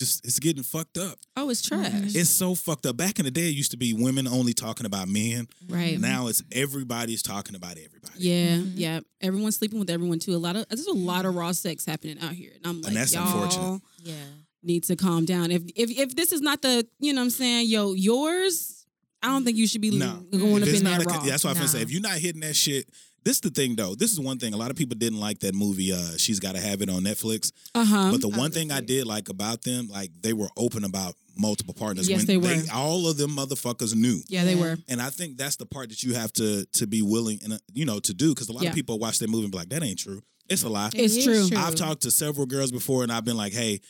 [0.00, 1.18] just it's getting fucked up.
[1.36, 1.90] Oh, it's trash.
[1.90, 2.14] Mhm.
[2.14, 2.96] It's so fucked up.
[2.96, 5.48] Back in the day, it used to be women only talking about men.
[5.68, 5.98] Right.
[5.98, 8.12] Now it's everybody's talking about everybody.
[8.18, 8.72] Yeah, Mhm.
[8.76, 9.00] yeah.
[9.20, 10.34] Everyone's sleeping with everyone too.
[10.34, 12.88] A lot of there's a lot of raw sex happening out here, and I'm like,
[12.88, 13.82] and that's y'all unfortunate.
[14.04, 14.14] Yeah.
[14.62, 15.50] need to calm down.
[15.50, 18.84] If if if this is not the, you know, what I'm saying, yo, yours,
[19.22, 20.16] I don't think you should be No.
[20.30, 21.24] going up If it's in that a- raw.
[21.24, 22.88] that's why I'm gonna say if you're not hitting that shit.
[23.26, 23.96] This is the thing though.
[23.96, 24.54] This is one thing.
[24.54, 25.92] A lot of people didn't like that movie.
[25.92, 27.50] Uh, She's got to have it on Netflix.
[27.74, 28.12] Uh huh.
[28.12, 31.16] But the one would thing I did like about them, like they were open about
[31.36, 32.08] multiple partners.
[32.08, 32.54] Yes, when they were.
[32.72, 34.20] all of them motherfuckers knew.
[34.28, 34.76] yeah, they were.
[34.88, 37.58] And I think that's the part that you have to to be willing and uh,
[37.74, 38.68] you know to do because a lot Yeah.
[38.68, 40.22] of people watch that movie and be like, that ain't true.
[40.48, 40.90] It's a lie.
[40.94, 41.58] It's It is true.
[41.58, 43.80] I've talked to several girls before and I've been like, hey,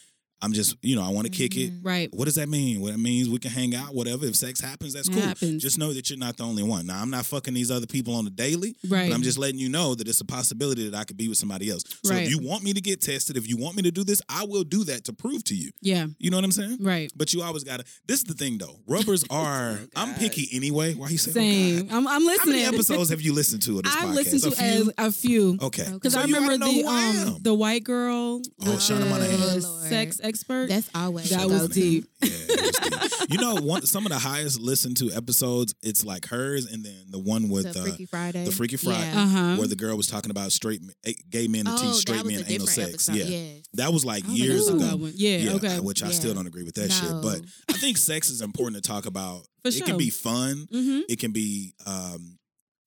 [0.43, 1.73] I'm just you know I want to kick it.
[1.73, 1.81] Mhm.
[1.83, 2.09] Right.
[2.15, 2.81] What does that mean?
[2.81, 4.27] What it means we can hang out, whatever.
[4.27, 5.23] If sex happens, that's It cool.
[5.23, 5.63] happens.
[5.63, 6.87] Just know that you're not the only one.
[6.87, 9.09] Now I'm not fucking these other people on the daily, Right.
[9.09, 11.39] but I'm just letting you know that it's a possibility that I could be with
[11.39, 11.83] somebody else.
[12.05, 12.25] So Right.
[12.25, 14.45] if you want me to get tested, if you want me to do this, I
[14.45, 15.71] will do that to prove to you.
[15.81, 16.07] Yeah.
[16.19, 16.79] You know what I'm saying?
[16.81, 17.11] Right.
[17.17, 17.85] But you always gotta.
[18.07, 18.79] This is the thing though.
[18.87, 19.81] Rubbers are.
[19.97, 20.95] I'm picky anyway.
[20.95, 21.31] Why you say?
[21.31, 21.87] oh, Same.
[21.87, 21.97] God?
[21.97, 22.57] I'm, I'm How listening.
[22.57, 24.15] many episodes have you listened to of this I've podcast?
[24.15, 24.93] listened to a few.
[24.99, 25.59] a, a few.
[25.63, 25.89] okay.
[25.93, 29.41] Because So I remember the I um the white girl, Oh, the, Shauna Monahan.
[29.41, 29.89] the Lord.
[29.89, 30.69] sex expert.
[30.69, 31.73] That's always That was go-to.
[31.75, 32.05] deep.
[32.23, 33.31] Yeah, was deep.
[33.31, 35.75] you know, one some of the highest listened to episodes.
[35.83, 38.45] It's like hers, and then the one with The uh, Freaky Friday.
[38.45, 39.23] the Freaky Friday, Yeah.
[39.23, 39.57] Uh huh.
[39.57, 40.81] where the girl was talking about straight
[41.31, 42.89] gay men who Oh, teach straight was men anal sex.
[43.09, 43.17] episode.
[43.17, 43.65] Yeah, Yes.
[43.75, 44.79] that was like I don't think years I ago.
[44.85, 45.13] that one.
[45.15, 45.81] Yeah, okay.
[45.81, 47.11] which I still don't agree with that shit.
[47.23, 49.43] But I think sex is important to talk about.
[49.63, 49.87] For it sure.
[49.87, 50.69] can be fun.
[50.73, 51.01] Mm-hmm.
[51.09, 51.75] It can be.
[51.87, 52.39] um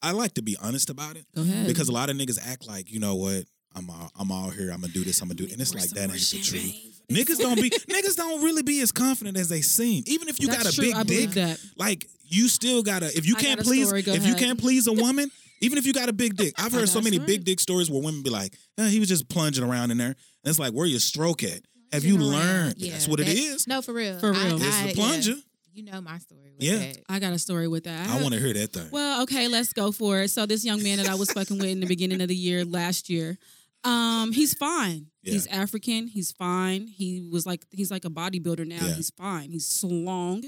[0.02, 1.68] I like to be honest about it Go ahead.
[1.68, 3.44] because a lot of niggas act like you know what.
[3.76, 4.72] I'm all, I'm all here.
[4.72, 5.22] I'm gonna do this.
[5.22, 6.89] I'm gonna do it, and it's like that ain't the truth.
[7.10, 10.04] Niggas don't be niggas don't really be as confident as they seem.
[10.08, 10.86] Even if you That's got a true.
[10.86, 11.60] big I dick, that.
[11.78, 13.08] like you still gotta.
[13.08, 14.02] If you I can't please, story.
[14.04, 16.72] Go if you can't please a woman, even if you got a big dick, I've
[16.72, 17.28] heard so many story.
[17.28, 20.08] big dick stories where women be like, "Yeah, he was just plunging around in there."
[20.10, 21.62] And it's like, where your stroke at?
[21.92, 22.32] Have you around.
[22.32, 22.76] learned?
[22.78, 23.68] Yeah, That's what it that- is.
[23.68, 24.20] No, for real.
[24.20, 24.56] For I- real.
[24.58, 24.94] It's I- the yeah.
[24.96, 25.36] plunger.
[25.74, 26.52] You know my story.
[26.56, 26.78] With Yeah.
[26.78, 26.98] that.
[27.10, 28.08] I got a story with that.
[28.08, 28.88] I have- want to hear that thing.
[28.92, 30.30] Well, okay, let's go for it.
[30.30, 32.64] So this young man that I was fucking with in the beginning of the year
[32.66, 33.38] last year,
[33.84, 35.08] um, he's fine.
[35.24, 35.34] Yeah.
[35.34, 36.08] He's African.
[36.08, 36.88] He's fine.
[36.88, 38.86] He was like he's like a bodybuilder now.
[38.86, 38.94] Yeah.
[38.96, 39.52] He's fine.
[39.52, 40.44] He's slong,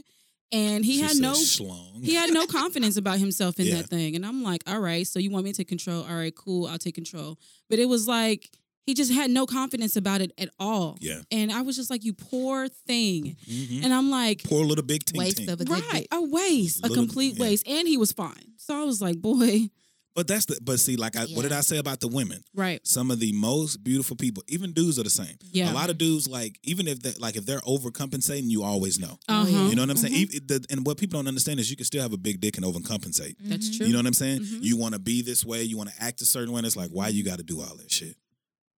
[0.51, 2.03] and he She had no schlong.
[2.03, 3.75] he had no confidence about himself in Yeah.
[3.77, 4.15] that thing.
[4.15, 6.03] And I'm like, all right, so you want me to take control?
[6.03, 7.37] All right, cool, I'll take control.
[7.69, 8.49] But it was like
[8.87, 10.97] he just had no confidence about it at all.
[10.99, 11.21] Yeah.
[11.31, 13.37] And I was just like, you poor thing.
[13.47, 13.83] Mhm.
[13.85, 15.51] And I'm like, Poor little big tink Waste tink.
[15.53, 16.07] of a right, dick.
[16.11, 17.43] a waste, a complete yeah.
[17.43, 17.67] waste.
[17.67, 18.53] And he was fine.
[18.57, 19.69] So I was like, boy,
[20.13, 20.59] But that's the.
[20.61, 22.43] But see, like, I, what did I say about the women?
[22.53, 22.85] right.
[22.85, 25.37] Some of the most beautiful people, even dudes, are the same.
[25.51, 25.71] Yeah.
[25.71, 29.17] A lot of dudes, like, even if they like, if they're overcompensating, you always know.
[29.29, 29.47] Uh-huh.
[29.69, 30.13] You know what I'm saying?
[30.13, 30.17] Mhm.
[30.33, 32.57] Even the, and what people don't understand is you can still have a big dick
[32.57, 33.35] and overcompensate.
[33.39, 33.77] That's Mhm.
[33.77, 33.85] true.
[33.87, 34.41] You know what I'm saying?
[34.41, 34.63] Mhm.
[34.63, 36.59] You want to be this way, you want to act a certain way.
[36.59, 38.17] And it's like, why you got to do all that shit?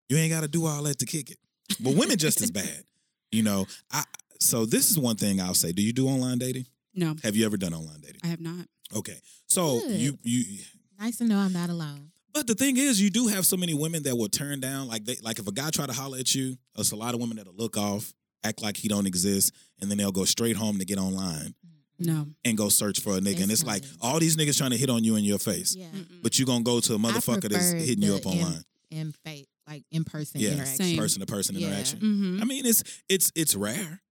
[0.09, 1.39] You ain't got to do all that to kick it.
[1.79, 2.83] But women just as bad.
[3.31, 4.03] You know, I.
[4.39, 5.71] So this is one thing I'll say.
[5.71, 6.67] Do you do online dating?
[6.93, 8.19] No, Have you ever done online dating?
[8.23, 8.67] I have not.
[8.95, 9.17] Okay.
[9.47, 9.99] So Good.
[9.99, 10.59] you you
[10.99, 12.12] Nice to know I'm not alone.
[12.34, 14.88] but the thing is, you do have so many women that will turn down.
[14.88, 17.19] Like they, like if a guy try to holler at you, there's a lot of
[17.19, 20.79] women that'll look off, act like he don't exist, and then they'll go straight home
[20.79, 21.53] to get online
[21.99, 22.27] No.
[22.45, 23.41] and go search for a nigga.
[23.43, 25.75] and It's it's like all these niggas trying to hit on you in your face,
[25.75, 25.88] Yeah.
[26.21, 29.45] but you gonna go to a motherfucker that's hitting you up online, In, in face,
[29.67, 30.51] like in person Yeah.
[30.53, 30.75] interaction.
[30.86, 30.97] Same.
[30.97, 31.67] person to person Yeah.
[31.67, 31.99] interaction.
[31.99, 32.41] Mm-hmm.
[32.41, 34.01] I mean, it's it's it's rare.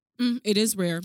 [0.45, 1.03] it is rare.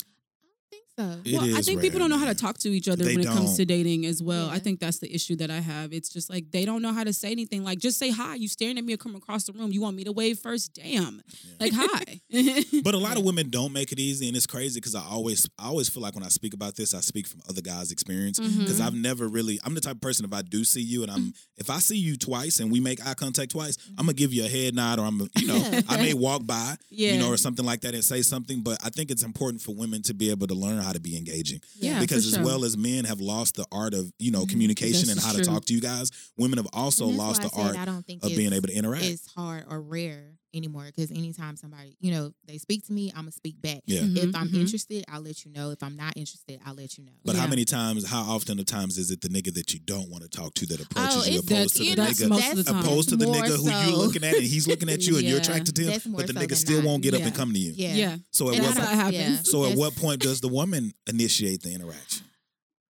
[0.98, 1.20] I so.
[1.26, 3.16] It well, I think rare, people don't know how to talk to each other They
[3.16, 3.56] when it comes don't.
[3.58, 4.50] to dating as well.
[4.50, 5.94] I think that's the issue that I have.
[5.94, 7.64] It's just like they don't know how to say anything.
[7.64, 8.36] Like just say hi.
[8.36, 9.72] You staring at me or come across the room.
[9.72, 10.74] You want me to wave first?
[10.74, 11.22] Damn.
[11.60, 12.22] Like hi.
[12.84, 15.48] But a lot of women don't make it easy, and it's crazy because I always,
[15.60, 18.40] I always feel like when I speak about this, I speak from other guys' experience
[18.40, 18.60] Mm-hmm.
[18.62, 19.60] because I've never really.
[19.64, 21.98] I'm the type of person if I do see you and I'm, if I see
[21.98, 25.00] you twice and we make eye contact twice, I'm gonna give you a head nod
[25.00, 28.04] or I'm, you know, I may walk by, you know, or something like that and
[28.04, 28.62] say something.
[28.62, 31.18] But I think it's important for women to be able to learn how to be
[31.18, 32.46] engaging Yeah, because as sure.
[32.46, 34.52] well as men have lost the art of you know mm-hmm.
[34.52, 35.44] communication This and how true.
[35.44, 38.30] to talk to you guys, women have also lost the art I don't think of
[38.30, 39.06] being able to interact.
[39.06, 43.22] It's hard or rare anymore because anytime somebody, you know, they speak to me, I'm
[43.22, 43.82] gonna speak back.
[43.86, 44.02] Yeah.
[44.02, 44.60] Mhm, If I'm mhm.
[44.62, 45.70] interested, I'll let you know.
[45.72, 47.12] If I'm not interested, I'll let you know.
[47.24, 50.10] But how many times, how often the times is it the nigga that you don't
[50.10, 52.58] want to talk to that approaches Oh, you it's- opposed to the nigga most of
[52.58, 52.84] the time.
[52.84, 55.38] opposed to the nigga who you're looking at and he's looking at you and you're
[55.44, 56.88] attracted to him, but the so nigga still not.
[56.88, 57.74] won't get up and come to you.
[57.76, 57.96] Yeah.
[57.96, 58.18] Yeah.
[58.32, 59.38] So at And what That's I how point, it happens.
[59.48, 59.52] yeah.
[59.52, 62.26] so at what point does the woman initiate the interaction?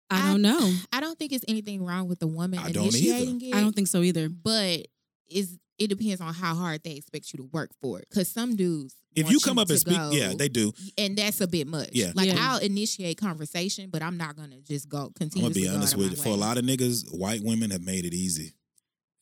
[0.10, 0.74] I don't know.
[0.94, 3.54] I don't think it's anything wrong with the woman I don't initiating it.
[3.54, 4.30] I don't think so either.
[4.30, 4.88] but
[5.30, 8.08] is it depends on how hard they expect you to work for it.
[8.10, 10.74] Because some dudes, If want you come up and speak, go, yeah, they do.
[10.98, 11.90] and that's a bit much.
[11.94, 12.12] Yeah.
[12.16, 12.38] like Yeah.
[12.40, 15.46] I'll initiate conversation, but I'm not gonna just go continue.
[15.46, 15.68] I'm continue.
[15.68, 16.18] gonna be honest with you.
[16.18, 18.54] my For a lot of niggas, white women have made it easy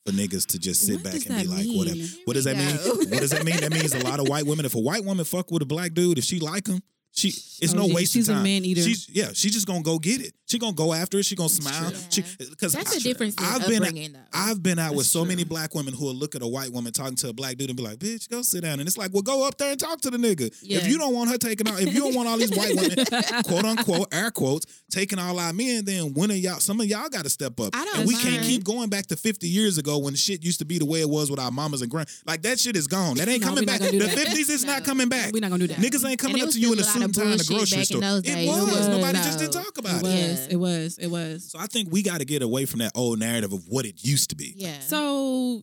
[0.06, 1.78] for niggas to just sit What back and be that like, mean?
[1.78, 2.00] whatever.
[2.24, 3.10] What does that we mean?
[3.10, 3.56] What does that mean?
[3.60, 4.64] That means a lot of white women.
[4.64, 6.80] If a white woman fuck with a black dude, if she like him,
[7.16, 8.44] she it's Oh, no yeah, waste she's a of time.
[8.44, 8.82] man eater.
[8.82, 10.34] She's yeah, she's just gonna go get it.
[10.44, 11.24] She gonna go after it.
[11.24, 11.90] She gonna smile.
[11.90, 11.98] true.
[12.10, 14.16] She because That's the difference I've been upbringing.
[14.32, 16.70] I've been out with That's so many black women who will look at a white
[16.70, 18.98] woman talking to a black dude and be like, "Bitch, go sit down." And it's
[18.98, 20.76] like, "Well, go up there and talk to the nigga." Yeah.
[20.78, 23.04] If you don't want her taking out, if you don't want all these white women,
[23.44, 26.60] quote unquote, air quotes, taking all our men, then when are y'all?
[26.60, 27.70] Some of y'all got to step up.
[27.74, 30.58] I don't and we can't keep going back to fifty years ago when shit used
[30.58, 32.08] to be the way it was with our mamas and grand.
[32.26, 33.16] Like that shit is gone.
[33.16, 33.80] That ain't No, coming back.
[33.80, 35.32] The fifties is not coming back.
[35.32, 35.78] We're not gonna do that.
[35.78, 37.26] Niggas ain't coming And up to you in a still a lot suit of and
[37.26, 38.00] tie in the grocery back in store.
[38.00, 38.58] those It was.
[38.58, 38.88] It was.
[38.88, 40.12] Nobody just didn't talk It about was.
[40.12, 40.16] it.
[40.40, 40.46] Yeah.
[40.50, 40.98] It was.
[40.98, 41.50] It was.
[41.50, 44.04] So I think we got to get away from that old narrative of what it
[44.04, 44.54] used to be.
[44.56, 44.78] yeah.
[44.80, 45.62] So,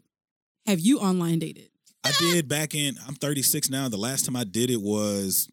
[0.65, 1.69] have you online dated?
[2.05, 2.95] I did back in.
[3.07, 3.87] I'm 36 now.
[3.87, 5.47] The last time I did it was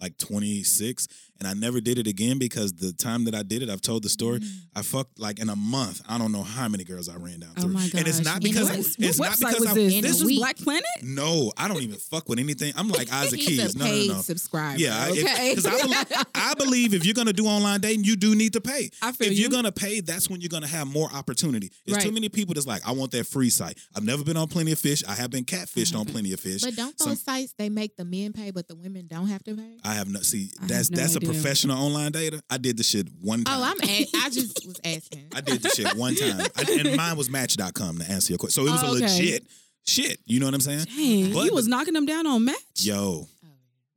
[0.00, 1.08] like 26,
[1.40, 4.02] and I never did it again because the time that I did it, I've told
[4.02, 4.40] the story.
[4.40, 4.48] Mm.
[4.76, 6.02] I fucked like in a month.
[6.08, 7.72] I don't know how many girls I ran down Oh through.
[7.72, 8.86] my And it's not because a I, week?
[8.98, 10.00] it's not because was I, this?
[10.02, 10.36] This was.
[10.38, 10.84] Black Planet.
[11.02, 12.72] No, I don't even fuck with anything.
[12.76, 13.74] I'm like Isaac Keys.
[13.74, 14.20] No, no, no.
[14.20, 14.78] subscriber.
[14.78, 15.54] Yeah, okay.
[15.54, 18.60] 'cause I, believe, I believe if you're gonna do online dating, you do need to
[18.60, 18.90] pay.
[19.02, 19.40] I feel if you.
[19.42, 21.70] you're gonna pay, that's when you're gonna have more opportunity.
[21.86, 23.78] There's too many people that's like, I want that free site.
[23.96, 25.02] I've never been on Plenty of Fish.
[25.08, 26.62] I have been catfished on Plenty of Fish.
[26.62, 29.42] But don't those Some- sites they make the men pay, but the women don't have
[29.44, 29.76] to pay?
[29.84, 30.50] I have no see.
[30.62, 31.28] I That's no that's idea.
[31.28, 32.40] a professional online dater.
[32.50, 33.60] I did the shit one oh, time.
[33.60, 33.88] Oh, I'm.
[33.88, 35.26] A- I just was asking.
[35.34, 38.62] I did the shit one time, I, and mine was Match.com to answer your question.
[38.64, 39.04] So it was Oh, a okay.
[39.06, 39.46] legit
[39.86, 40.18] shit.
[40.26, 40.84] You know what I'm saying?
[40.96, 42.56] Dang, But you was knocking them down on Match.
[42.76, 43.26] Yo,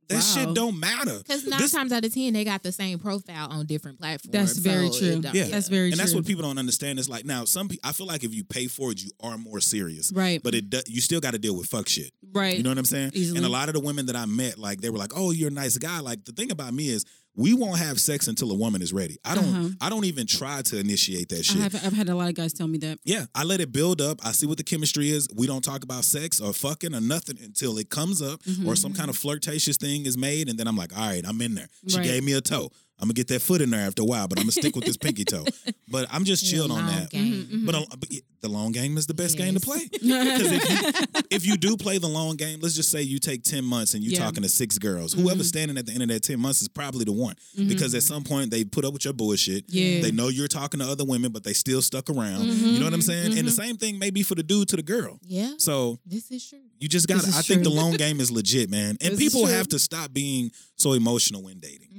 [0.08, 0.20] that Wow.
[0.20, 1.16] shit don't matter.
[1.18, 4.32] Because nine This- times out of ten, they got the same profile on different platforms.
[4.32, 5.08] That's very so true.
[5.08, 5.44] it don't- Yeah.
[5.44, 5.92] That's very true.
[5.92, 5.96] and true.
[6.04, 6.98] that's what people don't understand.
[6.98, 7.88] It's like now some people.
[7.88, 10.12] I feel like if you pay for it, you are more serious.
[10.12, 10.42] Right.
[10.42, 12.12] But it do, you still got to deal with fuck shit.
[12.32, 12.56] right.
[12.56, 13.12] You know what I'm saying?
[13.14, 13.38] Easily.
[13.38, 15.48] And a lot of the women that I met, like they were like, "Oh, you're
[15.48, 18.54] a nice guy." Like the thing about me is, we won't have sex until a
[18.54, 19.18] woman is ready.
[19.24, 19.44] I don't.
[19.44, 19.68] Uh-huh.
[19.80, 21.60] I don't even try to initiate that shit.
[21.60, 22.98] Have, I've had a lot of guys tell me that.
[23.04, 24.24] Yeah, I let it build up.
[24.24, 25.28] I see what the chemistry is.
[25.34, 28.68] We don't talk about sex or fucking or nothing until it comes up Mm-hmm.
[28.68, 31.40] or some kind of flirtatious thing is made, and then I'm like, all right, I'm
[31.40, 31.68] in there.
[31.88, 32.04] She Right.
[32.06, 32.70] gave me a toe.
[33.00, 34.84] I'm gonna get that foot in there after a while, but I'm gonna stick with
[34.84, 35.44] this pinky toe.
[35.86, 37.10] But I'm just chilled on that.
[37.10, 37.32] game.
[37.32, 37.66] Mm-hmm, mm-hmm.
[37.66, 38.08] But, uh, but
[38.40, 39.78] the long game is the best game to play.
[39.92, 43.44] Because if you, if you do play the long game, let's just say you take
[43.44, 44.24] 10 months and you're Yeah.
[44.24, 45.14] talking to six girls.
[45.14, 45.22] Mm-hmm.
[45.22, 47.36] Whoever's standing at the end of that 10 months is probably the one.
[47.56, 49.66] Because at some point they put up with your bullshit.
[49.68, 50.00] Yeah.
[50.00, 52.42] They know you're talking to other women, but they still stuck around.
[52.46, 53.38] You know what I'm saying?
[53.38, 55.20] And the same thing may be for the dude to the girl.
[55.22, 56.58] Yeah, So this is true.
[56.80, 58.96] you just got to, I think the long game is legit, man.
[59.00, 61.90] And This people have to stop being so emotional when dating.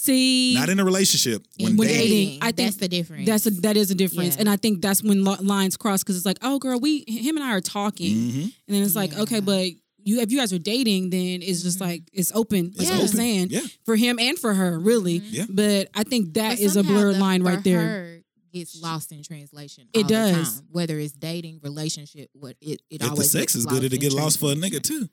[0.00, 2.08] See, Not in a relationship, when, When dating.
[2.08, 2.38] dating.
[2.42, 3.26] I think that's the difference.
[3.26, 4.40] That's a that is a difference, Yeah.
[4.40, 7.36] and I think that's when lo- lines cross because it's like, oh, girl, we him
[7.36, 8.42] and I are talking, Mhm.
[8.44, 9.66] and then it's like, okay, but
[10.02, 12.72] you if you guys are dating, then it's just like it's open.
[12.78, 13.60] It's That's I'm saying Yeah.
[13.84, 15.18] for him and for her, really.
[15.18, 15.44] Yeah.
[15.50, 17.80] But I think that But is a blurred the- line for right there.
[17.80, 18.16] her
[18.54, 19.84] gets lost in translation.
[19.92, 20.54] It all the does.
[20.54, 20.64] time.
[20.72, 23.98] whether it's dating, relationship, what it it if the always sex gets is good, it'll
[23.98, 25.08] get lost for a nigga too.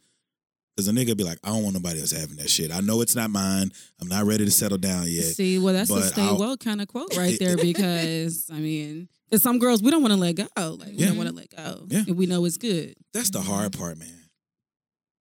[0.77, 2.71] Because a nigga be like, I don't want nobody else having that shit.
[2.71, 3.71] I know it's not mine.
[3.99, 5.23] I'm not ready to settle down yet.
[5.25, 9.09] See, well, that's a stay I'll- well kind of quote right there because I mean,
[9.31, 10.45] 'cause some girls we don't want to let go,
[10.79, 11.07] like we Yeah.
[11.07, 12.03] don't want to let go, Yeah.
[12.05, 12.93] and we know it's good.
[13.11, 14.29] That's the hard part, man.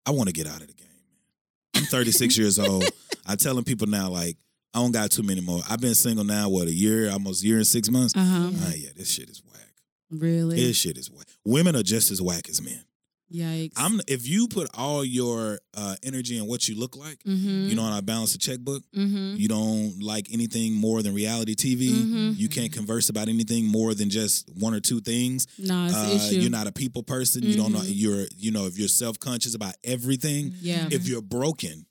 [0.06, 0.88] I want to get out of the game,
[1.74, 1.84] man.
[1.84, 2.84] I'm 36 years old.
[3.26, 4.36] I'm telling people now, like,
[4.74, 5.62] I don't got too many more.
[5.70, 8.14] I've been single now, what, a year, almost a year and six months?
[8.14, 8.52] Uh huh.
[8.54, 9.72] Ah, yeah, this shit is whack.
[10.12, 10.58] Really?
[10.58, 11.28] This shit is whack.
[11.46, 12.84] Women are just as whack as men.
[13.34, 13.72] Yikes.
[13.76, 17.70] I'm if you put all your uh, energy in what you look like, Mm-hmm.
[17.70, 19.36] you know, and I balance the checkbook, Mm-hmm.
[19.38, 21.90] you don't like anything more than reality TV.
[21.90, 22.38] Mhm.
[22.38, 25.48] You can't converse about anything more than just one or two things.
[25.58, 26.40] No, it's Uh, issue.
[26.42, 27.44] you're not a people person.
[27.44, 27.80] You don't know.
[27.80, 27.92] Mhm.
[27.94, 30.54] You're you know if you're self conscious about everything.
[30.62, 30.88] Yeah.
[30.92, 31.86] If you're broken,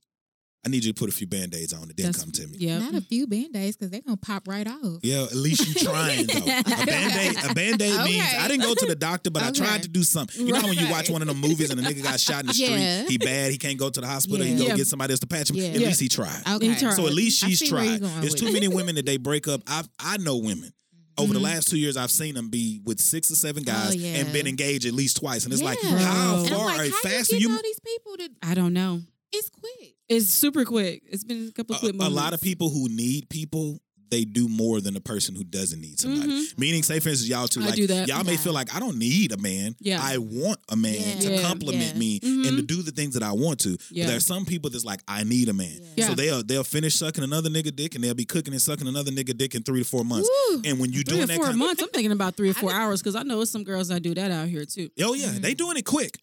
[0.66, 1.96] I need you to put a few band aids on it.
[1.96, 2.56] Then That's- come to me.
[2.58, 2.78] Yeah.
[2.78, 5.00] Not a few band aids because they're gonna pop right off.
[5.02, 6.38] Yeah, at least you trying though.
[6.38, 8.36] A band aid, a band aid means Okay.
[8.38, 9.58] I didn't go to the doctor, but I Okay.
[9.60, 10.46] tried to do something.
[10.46, 12.40] You know how when you watch one of them movies and a nigga got shot
[12.40, 13.06] in the street, Yeah.
[13.06, 14.58] he bad, he can't go to the hospital, he Yeah.
[14.58, 14.76] go Yeah.
[14.76, 15.56] get somebody else to patch him.
[15.56, 15.64] Yeah.
[15.66, 15.86] At Yeah.
[15.88, 16.42] least he tried.
[16.48, 16.68] Okay.
[16.68, 16.94] He tried.
[16.96, 18.00] So at least I she's see where you're tried.
[18.00, 18.52] going There's with too it.
[18.54, 19.62] many women that they break up.
[19.66, 20.72] I I know women.
[21.16, 21.42] Over the Mhm.
[21.42, 24.14] last two years, I've seen them be with six or seven guys Oh, yeah.
[24.16, 25.44] and been engaged at least twice.
[25.44, 25.96] And it's like, Yeah.
[25.98, 26.44] how Bro.
[26.46, 27.56] And I'm far like, are how fast you are getting you?
[27.56, 28.30] all these people to?
[28.42, 29.02] I don't know.
[29.32, 29.93] It's quick.
[30.08, 31.02] It's super quick.
[31.06, 32.16] It's been a couple a, quick a moments.
[32.16, 35.98] lot of people who need people, they do more than a person who doesn't need
[35.98, 36.46] somebody.
[36.58, 37.66] Meaning, say for instance, y'all too, Mm-hmm.
[37.66, 38.06] I like do that.
[38.08, 39.74] y'all may feel like I don't need a man.
[39.80, 39.98] Yeah.
[40.00, 41.20] I want a man Yeah.
[41.20, 41.42] to Yeah.
[41.42, 41.98] compliment Yeah.
[41.98, 42.46] me Mhm.
[42.48, 43.70] and to do the things that I want to.
[43.90, 44.04] Yeah.
[44.04, 45.80] But there are some people that's like, I need a man.
[45.96, 46.08] Yeah.
[46.08, 49.10] So they'll they'll finish sucking another nigga dick and they'll be cooking and sucking another
[49.10, 50.28] nigga dick in three to four months.
[50.50, 50.62] Woo.
[50.64, 51.82] And when you three doing or that four kind months.
[51.82, 54.14] I'm thinking about three or four hours because I know it's some girls that do
[54.14, 54.90] that out here too.
[55.00, 56.18] Oh yeah, they doing it quick.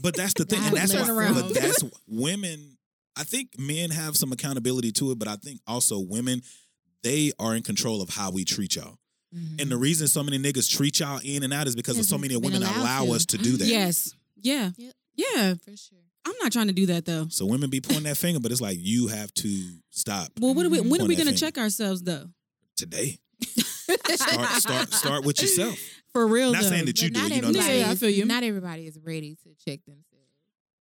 [0.00, 1.32] But that's the thing, and that's why.
[1.32, 2.75] But that's women.
[3.16, 6.42] I think men have some accountability to it, but I think also women,
[7.02, 8.98] they are in control of how we treat y'all.
[9.32, 9.82] And the mm-hmm.
[9.82, 12.62] reason so many niggas treat y'all in and out is because of so many women
[12.62, 13.12] allow to.
[13.12, 13.66] us to do that.
[13.66, 14.14] Yes.
[14.40, 14.70] Yeah.
[14.76, 14.94] Yep.
[15.14, 15.54] Yeah.
[15.54, 15.98] For sure.
[16.24, 17.26] I'm not trying to do that though.
[17.28, 20.64] So women be pointing that finger, but it's like you have to stop Well, what
[20.64, 22.28] are we, when are we going to check ourselves though?
[22.76, 23.18] today.
[23.42, 25.78] start start start with yourself.
[26.12, 26.68] For real Not though.
[26.70, 27.90] saying that you But do not you know what I'm Yeah, everybody saying?
[27.90, 28.24] I feel you.
[28.24, 30.15] Not everybody is ready to check themselves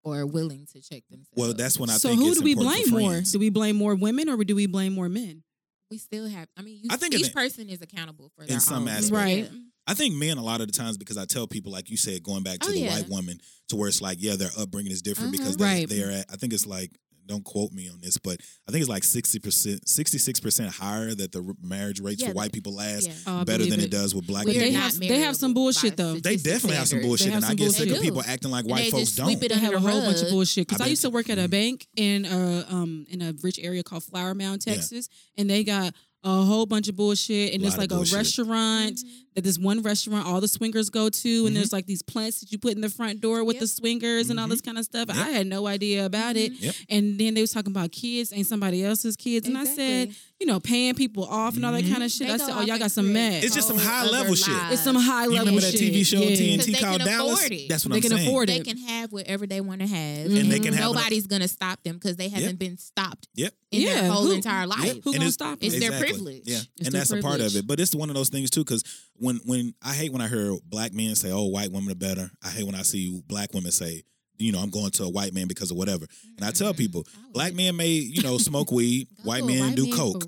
[0.03, 1.31] or willing to check themselves.
[1.37, 3.21] Well, that's when I so think who it's do we blame more?
[3.21, 5.43] Do we blame more women or do we blame more men?
[5.91, 6.47] we still have.
[6.57, 8.89] I mean, you, I think each in- person is accountable for their some own.
[8.89, 9.13] aspect.
[9.13, 9.39] Right.
[9.51, 9.59] Yeah.
[9.89, 12.23] I think men a lot of the times because I tell people like you said
[12.23, 12.95] going back to Oh, the yeah.
[12.95, 15.39] white woman to where it's like yeah their upbringing is different Uh-huh.
[15.43, 15.89] because they, Right.
[15.89, 16.93] they're at I think it's like
[17.31, 18.39] don't quote me on this, but
[18.69, 22.29] I think it's like sixty percent, sixty six percent higher that the marriage rates Yeah,
[22.29, 23.15] for white they- people last yeah.
[23.27, 23.85] Oh, better than it.
[23.85, 23.91] it.
[23.91, 24.83] does with black But We're they people.
[24.83, 26.15] have- they have some bullshit, though.
[26.15, 27.07] They definitely have some standards.
[27.09, 27.97] bullshit, They and have I some get sick bullshit.
[27.97, 29.41] of people acting like And white folks don't.
[29.41, 30.67] They have a the whole bunch of bullshit.
[30.69, 33.59] Because I I, used to work at a bank in a um in a rich
[33.63, 37.55] area called Flower Mound, Texas, and they got a whole bunch of bullshit.
[37.55, 38.13] And it's like bullshit.
[38.13, 39.01] a restaurant
[39.35, 41.55] that this one restaurant all the swingers go to, and Mhm.
[41.55, 43.61] there's like these plants that you put in the front door with Yep.
[43.63, 45.09] the swingers and all this kind of stuff.
[45.09, 45.17] Yep.
[45.17, 46.53] I had no idea about it.
[46.61, 46.75] Yep.
[46.89, 50.47] And then they was talking about kids and somebody else's kids, and I said, you
[50.47, 51.91] know, paying people off and all that Mhm.
[51.93, 52.27] kind of shit.
[52.29, 53.45] They I said, oh, y'all got some create mad.
[53.45, 54.49] It's just some high other level shit.
[54.49, 54.75] lives.
[54.75, 55.75] It's some high You level remember that.
[55.79, 56.35] TV show Yeah.
[56.37, 57.39] TNT they called can Dallas?
[57.39, 57.69] afford it.
[57.69, 58.27] That's what They I'm can saying.
[58.29, 58.65] afford They it.
[58.65, 60.27] can have whatever they want to have.
[60.31, 63.55] And they can have nobody's gonna stop them because they haven't been stopped Yep.
[63.71, 64.85] in Yeah, their whole who- entire life.
[64.85, 64.97] Yep.
[65.05, 65.81] Who And gonna it's- stop It's it?
[65.81, 66.43] their privilege.
[66.47, 67.67] Yeah, It's and their that's a part of it.
[67.67, 68.83] But it's one of those things too, because
[69.21, 72.31] when when I hate when I hear black men say, "Oh, white women are better."
[72.43, 74.03] I hate when I see black women say,
[74.39, 76.07] "You know, I'm going to a white man because of whatever."
[76.37, 80.25] And I tell people, black men may, you know, smoke weed, white men do coke.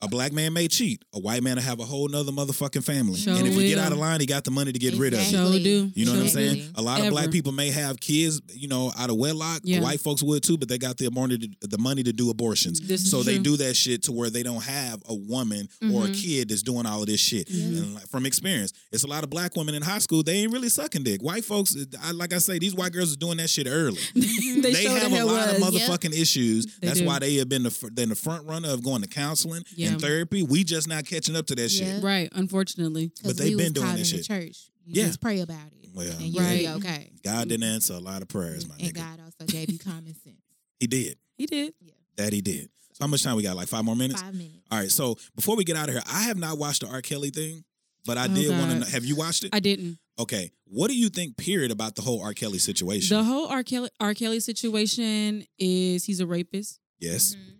[0.00, 1.02] A black man may cheat.
[1.12, 3.16] A white man will have a whole nother motherfucking family.
[3.16, 5.12] Sure and if you get out of line, he got the money to get rid
[5.12, 5.18] of.
[5.18, 5.58] Exactly.
[5.58, 5.80] you.
[5.80, 5.92] Sure do.
[5.94, 6.56] You know what I'm saying?
[6.58, 6.80] Exactly.
[6.80, 9.60] A lot of black people may have kids, you know, out of wedlock.
[9.64, 9.80] Yeah.
[9.80, 12.80] White folks would too, but they got the money to, the money to do abortions.
[12.80, 13.42] This so they true.
[13.42, 16.22] do that shit to where they don't have a woman or a Mhm.
[16.22, 17.50] kid that's doing all of this shit.
[17.50, 20.22] And like, from experience, it's a lot of black women in high school.
[20.22, 21.22] They ain't really sucking dick.
[21.22, 23.98] White folks, I, like I say, these white girls are doing that shit early.
[24.14, 25.56] they they have a lot was.
[25.56, 26.66] of motherfucking issues.
[26.80, 27.06] They That's do.
[27.06, 29.92] why they have been the, been the front runner of going to counseling Yeah.
[29.94, 30.42] and therapy.
[30.42, 31.94] We just not catching up to that Yeah.
[31.96, 32.02] shit.
[32.02, 33.10] Right, unfortunately.
[33.24, 34.18] But they've been doing taught that in shit.
[34.18, 34.56] The church.
[34.86, 35.06] You Yeah.
[35.08, 35.90] just pray about it.
[35.94, 36.58] Well, and you'll Right.
[36.60, 37.10] be okay.
[37.24, 38.94] God didn't answer a lot of prayers, my And nigga.
[38.94, 40.36] God also gave you common sense.
[40.78, 41.18] He did.
[41.36, 41.74] He did.
[41.80, 41.92] Yeah.
[42.16, 42.70] That he did.
[42.92, 43.56] So how much time we got?
[43.56, 44.20] Like five more minutes?
[44.20, 44.58] Five minutes.
[44.70, 44.90] All right.
[44.90, 47.02] So before we get out of here, I have not watched the R.
[47.02, 47.64] Kelly thing,
[48.04, 48.86] but I Oh, did want to know.
[48.86, 49.50] Have you watched it?
[49.52, 49.98] I didn't.
[50.18, 50.50] okay.
[50.64, 52.34] What do you think, period, about the whole R.
[52.34, 53.16] Kelly situation?
[53.16, 53.62] The whole R.
[53.64, 54.14] Kelly, R.
[54.14, 56.78] Kelly situation is he's a rapist.
[57.00, 57.34] yes.
[57.34, 57.50] Mm-hmm.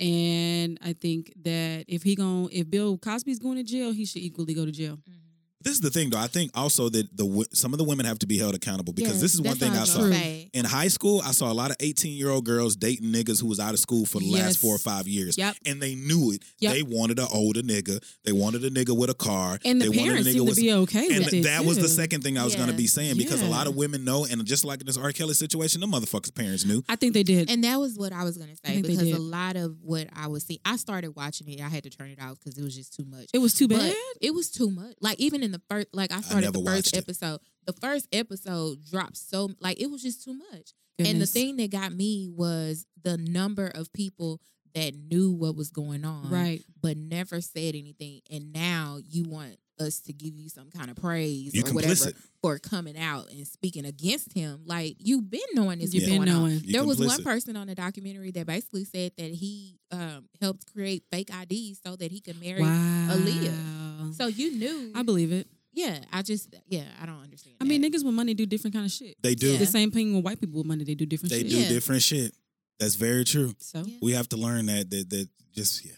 [0.00, 4.22] And I think that if he gon' if Bill Cosby's going to jail, he should
[4.22, 4.98] equally go to jail.
[5.08, 5.21] Mm.
[5.64, 6.18] This is the thing, though.
[6.18, 9.14] I think also that the some of the women have to be held accountable because
[9.16, 10.00] Yeah, this is one thing I saw.
[10.00, 10.14] gonna.
[10.52, 13.46] In high school, I saw a lot of 18 year old girls dating niggas who
[13.46, 15.38] was out of school for the last four or five years.
[15.38, 15.56] Yep.
[15.66, 16.42] And they knew it.
[16.58, 16.72] Yep.
[16.74, 18.02] They wanted an older nigga.
[18.24, 19.58] They wanted a nigga with a car.
[19.64, 21.42] And the they wanted parents a nigga seem to with be okay and with it.
[21.44, 23.74] that was the second thing I was going to be saying because a lot of
[23.76, 25.12] women know, and just like in this R.
[25.12, 26.82] Kelly situation, the motherfuckers' parents knew.
[26.88, 27.50] I think they did.
[27.50, 29.16] And that was what I was gonna say think they because did.
[29.16, 31.60] a lot of what I was seeing, I started watching it.
[31.60, 33.26] I had to turn it off because it was just too much.
[33.32, 33.94] it was too But bad.
[34.20, 34.94] it was too much.
[35.00, 36.98] Like even in the first, like I started never the first watched it.
[36.98, 37.40] episode.
[37.66, 40.72] The first episode dropped so like it was just too much.
[40.98, 44.40] And the thing that got me was the number of people
[44.74, 46.62] that knew what was going on, right.
[46.80, 48.20] but never said anything.
[48.30, 52.10] And now you want us to give you some kind of praise You or whatever
[52.40, 54.62] for coming out and speaking against him.
[54.66, 56.40] Like you've been knowing this You've was been going on.
[56.42, 56.60] knowing.
[56.64, 60.72] You There was one person on the documentary that basically said that he um, helped
[60.72, 62.60] create fake IDs so that he could marry.
[62.62, 63.08] Wow.
[63.12, 64.14] Aaliyah.
[64.14, 64.92] So you knew.
[64.94, 65.46] I believe it.
[65.72, 67.56] yeah, I just yeah, I don't understand.
[67.60, 69.16] I mean, niggas with money do different kind of shit.
[69.22, 69.52] They do.
[69.52, 69.58] Yeah.
[69.58, 70.84] The same thing with white people with money.
[70.84, 71.50] They do different They shit.
[71.50, 71.68] do Yeah.
[71.68, 72.34] different shit.
[72.78, 73.54] That's very true.
[73.58, 73.98] So Yeah.
[74.02, 75.92] We have to learn that that that just yeah.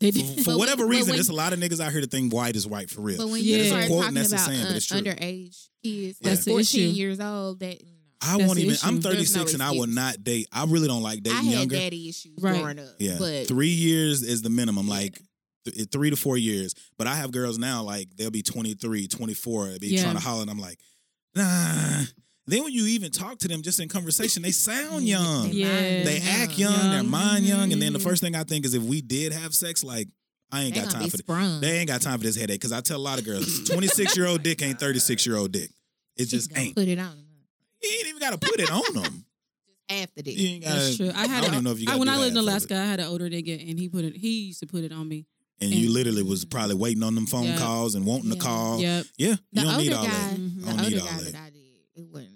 [0.00, 0.24] They For, do.
[0.42, 2.32] for But whatever when- reason, when- there's a lot of niggas out here that think
[2.32, 3.18] white is white for real.
[3.18, 3.56] But when Yeah.
[3.56, 6.18] you It's start quote, talking and that's the about saying, but un- it's underage kids,
[6.20, 6.78] That's like 14 issue.
[6.96, 7.80] years old, that
[8.22, 8.74] I That's won't even.
[8.74, 8.86] issue.
[8.86, 10.46] I'm 36 no and I will not date.
[10.52, 11.76] I really don't like dating I had younger.
[11.76, 12.60] daddy issues Right.
[12.60, 12.94] growing up.
[12.98, 14.86] Yeah, but three years is the minimum.
[14.88, 14.92] Yeah.
[14.92, 15.22] Like
[15.64, 16.74] th- three to four years.
[16.98, 17.82] But I have girls now.
[17.82, 19.68] Like they'll be 23, 24.
[19.70, 20.02] They'll be Yeah.
[20.02, 20.78] trying to holler, and I'm like,
[21.34, 22.04] nah.
[22.50, 25.48] Then when you even talk to them, just in conversation, they sound young.
[25.50, 26.04] They Yeah.
[26.04, 26.28] They young.
[26.28, 26.72] act young.
[26.90, 27.10] Their Young.
[27.10, 27.72] mind young.
[27.72, 28.02] And then the Mhm.
[28.02, 30.08] first thing I think is if we did have sex, like
[30.52, 31.60] I ain't They got time be for this.
[31.60, 32.60] They ain't got time for this headache.
[32.60, 35.52] Because I tell a lot of girls, 26 year old dick ain't 36 year old
[35.52, 35.70] dick.
[36.16, 36.74] It Just just ain't.
[36.74, 37.24] put it on them.
[37.82, 39.24] You ain't even got to put it on them.
[39.88, 40.36] Half the dick.
[40.36, 41.12] You ain't gotta, That's true.
[41.14, 42.38] I had I don't a- even know if you I, got when I lived in
[42.38, 44.16] Alaska, I had an older nigga, and he put it.
[44.16, 45.26] He used to put it on me.
[45.62, 47.58] and you literally was probably waiting on them phone Yeah.
[47.58, 48.80] calls and wanting to call.
[48.80, 49.06] Yep.
[49.18, 50.40] Yeah, The you don't need all guy, that.
[50.40, 50.60] Mhm.
[50.62, 51.32] the I don't older need all guy that.
[51.32, 51.60] that I did,
[51.96, 52.30] it wasn't.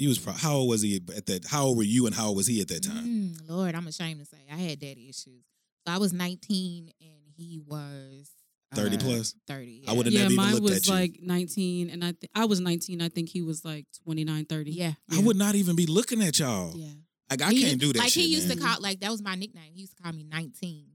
[0.00, 1.44] He was pro- how old was he at that?
[1.44, 3.04] How old were you and how old was he at that time?
[3.04, 5.44] Mm, Lord, I'm ashamed to say I had daddy issues.
[5.86, 8.30] So I was 19 and he was
[8.74, 9.34] 30 uh, plus?
[9.46, 9.84] 30.
[9.88, 10.94] I would've Yeah, never even mine looked was at you.
[10.94, 13.02] like 19, and I th- I was 19.
[13.02, 14.70] I think he was like 29, 30.
[14.70, 14.92] Yeah.
[15.12, 16.72] I would not even be looking at y'all.
[16.74, 16.88] Yeah.
[17.28, 17.98] Like I He- can't do that.
[17.98, 18.56] Like shit, he used man.
[18.56, 19.72] to call, like that was my nickname.
[19.74, 20.86] He used to call me 19.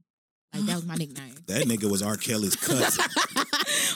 [0.52, 1.34] Like that was my nickname.
[1.46, 2.16] That nigga was R.
[2.16, 3.04] Kelly's cousin.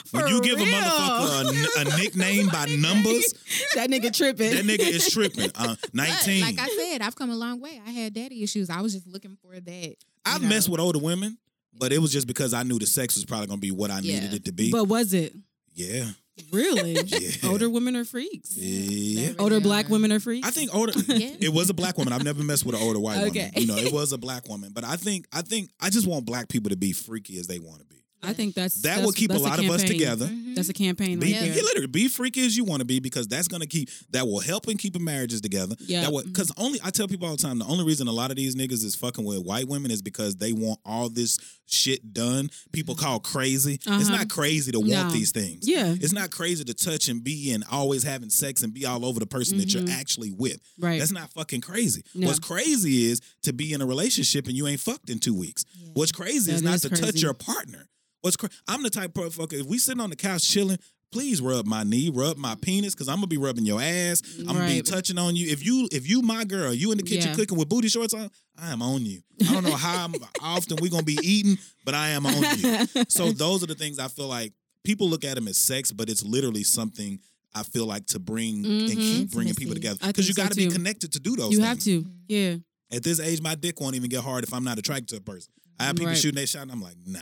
[0.05, 3.33] For when you give a motherfucker a, a nickname by numbers,
[3.75, 4.51] that nigga tripping.
[4.51, 5.51] that nigga is tripping.
[5.55, 6.41] Uh, But, 19.
[6.41, 7.81] like I said, I've come a long way.
[7.85, 8.69] I had daddy issues.
[8.69, 9.95] I was just looking for that.
[10.25, 10.49] I've know.
[10.49, 11.37] messed with older women,
[11.73, 13.99] but it was just because I knew the sex was probably gonna be what I
[13.99, 14.19] Yeah.
[14.19, 14.71] needed it to be.
[14.71, 15.33] But was it?
[15.73, 16.05] yeah,
[16.51, 16.93] Really?
[17.05, 17.49] Yeah.
[17.49, 18.55] Older women are freaks.
[18.57, 19.29] Yeah.
[19.31, 20.47] They Older really black women are freaks.
[20.47, 20.93] I think older.
[21.07, 21.35] Yeah.
[21.39, 22.13] It was a black woman.
[22.13, 23.51] I've never messed with an older white woman.
[23.55, 24.71] You know, it was a black woman.
[24.73, 27.59] But I think, I think, I just want black people to be freaky as they
[27.59, 28.00] want to be.
[28.23, 29.99] I think that's That that's, will keep a that's lot of us campaign.
[29.99, 30.29] together.
[30.55, 31.19] That's a campaign.
[31.19, 31.63] Be, right be- there.
[31.63, 34.67] literally be freaky as you want to be because that's gonna keep that will help
[34.67, 35.75] in keeping marriages together.
[35.79, 36.01] Yeah.
[36.09, 38.37] That because only I tell people all the time the only reason a lot of
[38.37, 42.49] these niggas is fucking with white women is because they want all this shit done.
[42.73, 43.75] People call crazy.
[43.75, 44.09] It's Uh-huh.
[44.17, 45.09] not crazy to want No.
[45.11, 45.67] these things.
[45.67, 45.95] Yeah.
[45.99, 49.19] It's not crazy to touch and be and always having sex and be all over
[49.19, 50.57] the person that you're actually with.
[50.57, 50.85] Mm-hmm.
[50.85, 50.99] Right.
[50.99, 52.03] That's not fucking crazy.
[52.13, 52.27] No.
[52.27, 55.63] What's crazy is to be in a relationship and you ain't fucked in two weeks.
[55.93, 57.87] What's crazy is not is to touch your partner.
[58.21, 59.53] What's cra- I'm the type of fucker.
[59.59, 60.77] If we sitting on the couch chilling,
[61.11, 64.21] please rub my knee, rub my penis, because I'm gonna be rubbing your ass.
[64.39, 64.85] I'm gonna be Right.
[64.85, 65.47] touching on you.
[65.49, 67.35] If you if you my girl, you in the kitchen Yeah.
[67.35, 69.21] cooking with booty shorts on, I am on you.
[69.47, 72.87] I don't know how I'm- often we gonna be eating, but I am on you.
[73.09, 74.53] So those are the things I feel like
[74.83, 77.19] people look at them as sex, but it's literally something.
[77.53, 78.95] I feel like to bring and Mhm.
[78.95, 80.71] keep bringing people together I because you so got to be too.
[80.71, 81.51] connected to do those.
[81.51, 81.67] You things.
[81.67, 82.05] have to.
[82.29, 82.55] Yeah.
[82.91, 85.21] At this age, my dick won't even get hard if I'm not attracted to a
[85.21, 85.51] person.
[85.77, 86.17] I have people Right.
[86.17, 87.19] shooting their shot, and I'm like, nah,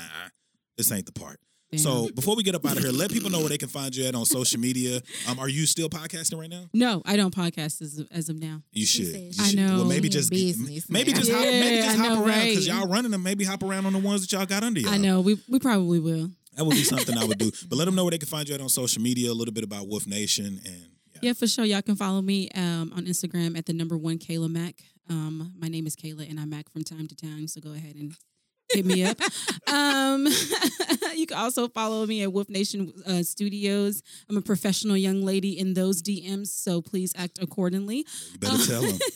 [0.80, 1.39] this ain't the part.
[1.71, 1.80] Damn.
[1.80, 3.93] So before we get up out of here, let people know where they can find
[3.93, 5.01] you at on social media.
[5.27, 6.63] Um, are you still podcasting right now?
[6.73, 8.63] No, I don't podcast as of, as of now.
[8.71, 9.05] You should.
[9.07, 9.59] You she I should.
[9.59, 9.75] know.
[9.75, 11.19] Well, maybe just business maybe now.
[11.19, 12.77] just hop, maybe just I hop around because right?
[12.77, 13.21] y'all running them.
[13.21, 14.93] Maybe hop around on the ones that y'all got under y'all.
[14.93, 15.19] I know.
[15.21, 16.32] We we probably will.
[16.55, 17.51] that would be something I would do.
[17.67, 19.30] But let them know where they can find you at on social media.
[19.30, 21.19] A little bit about Wolf Nation and yeah.
[21.21, 21.65] Yeah, for sure.
[21.65, 24.75] Y'all can follow me um, on Instagram at the number one Kayla Mac.
[25.09, 27.47] Um, my name is Kayla, and I'm Mac from time to time.
[27.47, 28.15] So go ahead and
[28.72, 29.17] hit me up.
[29.72, 30.26] um,
[31.15, 34.01] you can also follow me at Wolf Nation uh, Studios.
[34.30, 38.05] I'm a professional young lady in those DMs, so please act accordingly.
[38.39, 38.99] Better tell them.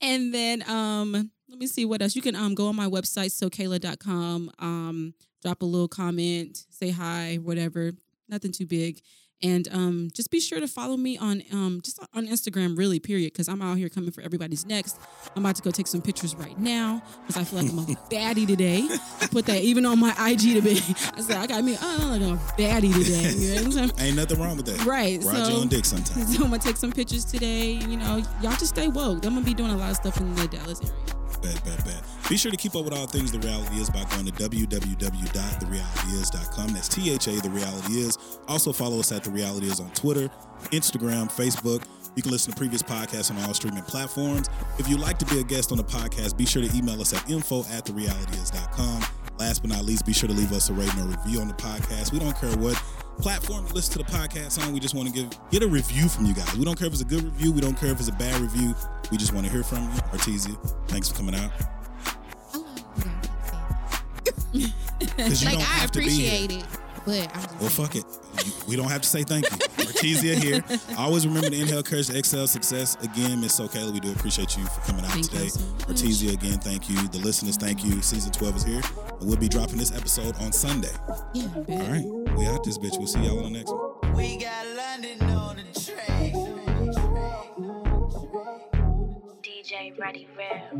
[0.00, 2.16] And then um, let me see what else.
[2.16, 7.38] You can um go on my website, sokayla.com, um, drop a little comment, say hi,
[7.40, 7.92] whatever.
[8.28, 9.00] Nothing too big.
[9.42, 13.32] And um, just be sure to follow me on um, just on Instagram, really, period,
[13.32, 14.98] because I'm out here coming for everybody's next.
[15.34, 17.82] I'm about to go take some pictures right now because I feel like I'm a
[18.10, 18.86] baddie today.
[19.20, 20.80] I put that even on my IG today.
[21.16, 23.30] I said I got me, oh, I look like a baddie today.
[23.32, 24.06] You know what I'm?
[24.06, 24.84] Ain't nothing wrong with that.
[24.84, 26.36] Right, Ride so- own dick sometimes.
[26.36, 27.72] So I'm gonna take some pictures today.
[27.72, 29.24] You know, y'all just stay woke.
[29.26, 31.21] I'm gonna be doing a lot of stuff in the Dallas area.
[31.42, 32.00] Bad, bad, bad.
[32.28, 36.68] Be sure to keep up with all things The Reality Is by going to www.therealityis.com.
[36.68, 38.16] That's T-H-A, The Reality Is.
[38.48, 40.30] Also follow us at The Reality Is on Twitter,
[40.70, 41.82] Instagram, Facebook.
[42.14, 44.48] You can listen to previous podcasts on all streaming platforms.
[44.78, 47.12] If you'd like to be a guest on the podcast, be sure to email us
[47.12, 49.04] at info at therealityis.com.
[49.38, 51.54] Last but not least, be sure to leave us a rating or review on the
[51.54, 52.12] podcast.
[52.12, 52.80] We don't care what
[53.20, 54.72] platform you listen to the podcast on.
[54.72, 56.54] We just want to give get a review from you guys.
[56.56, 57.52] We don't care if it's a good review.
[57.52, 58.74] We don't care if it's a bad review.
[59.10, 60.00] We just want to hear from you.
[60.12, 60.56] Artesia,
[60.88, 61.50] thanks for coming out.
[64.54, 64.70] Like
[65.18, 66.44] don't I have to be here.
[66.44, 66.64] appreciate it,
[67.04, 68.04] but I'm Well, fuck it.
[68.68, 69.56] We don't have to say thank you.
[69.56, 70.62] Artesia here.
[70.98, 72.96] Always remember to inhale courage, to exhale success.
[73.02, 75.48] Again, Miss Sokayla, we do appreciate you for coming out Thank today.
[75.48, 75.60] so.
[75.86, 76.96] Artesia, again, thank you.
[77.08, 78.00] The listeners, thank you.
[78.02, 78.80] Season 12 is here.
[79.20, 80.92] And we'll be dropping this episode on Sunday.
[81.34, 81.46] yeah.
[81.68, 82.21] All right.
[82.36, 82.98] We out this bitch.
[82.98, 84.14] We'll see y'all on the next one.
[84.14, 86.32] We got London on the track.
[89.42, 90.70] DJ Ready Rare.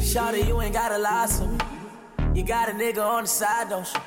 [0.00, 1.58] Shawty, you ain't gotta lie to me.
[2.34, 4.00] You got a nigga on the side, don't you?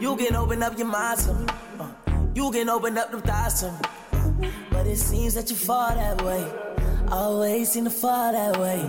[0.00, 1.46] You can open up your mind to me.
[1.78, 1.90] Uh,
[2.34, 3.78] you can open up them thighs to me.
[4.12, 6.73] Uh, but it seems that you fall that way.
[7.14, 8.82] Always seem to fall that way.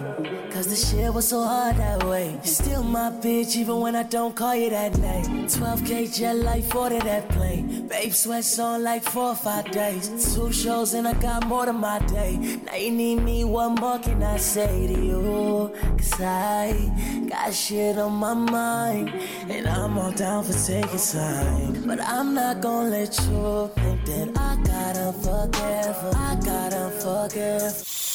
[0.49, 2.31] Cause the shit was so hard that way.
[2.43, 5.45] You still my bitch even when I don't call you that name.
[5.45, 7.87] 12k jet like 40 that plane.
[7.87, 10.33] Babe sweats on like four or five days.
[10.33, 12.59] Two shows and I got more than my day.
[12.65, 15.71] Now you need me, what more can I say to you?
[15.95, 19.09] Cause I got shit on my mind.
[19.49, 21.83] And I'm all down for taking time.
[21.85, 25.97] But I'm not gonna let you think that I gotta forgive.
[26.15, 28.14] I gotta forgive.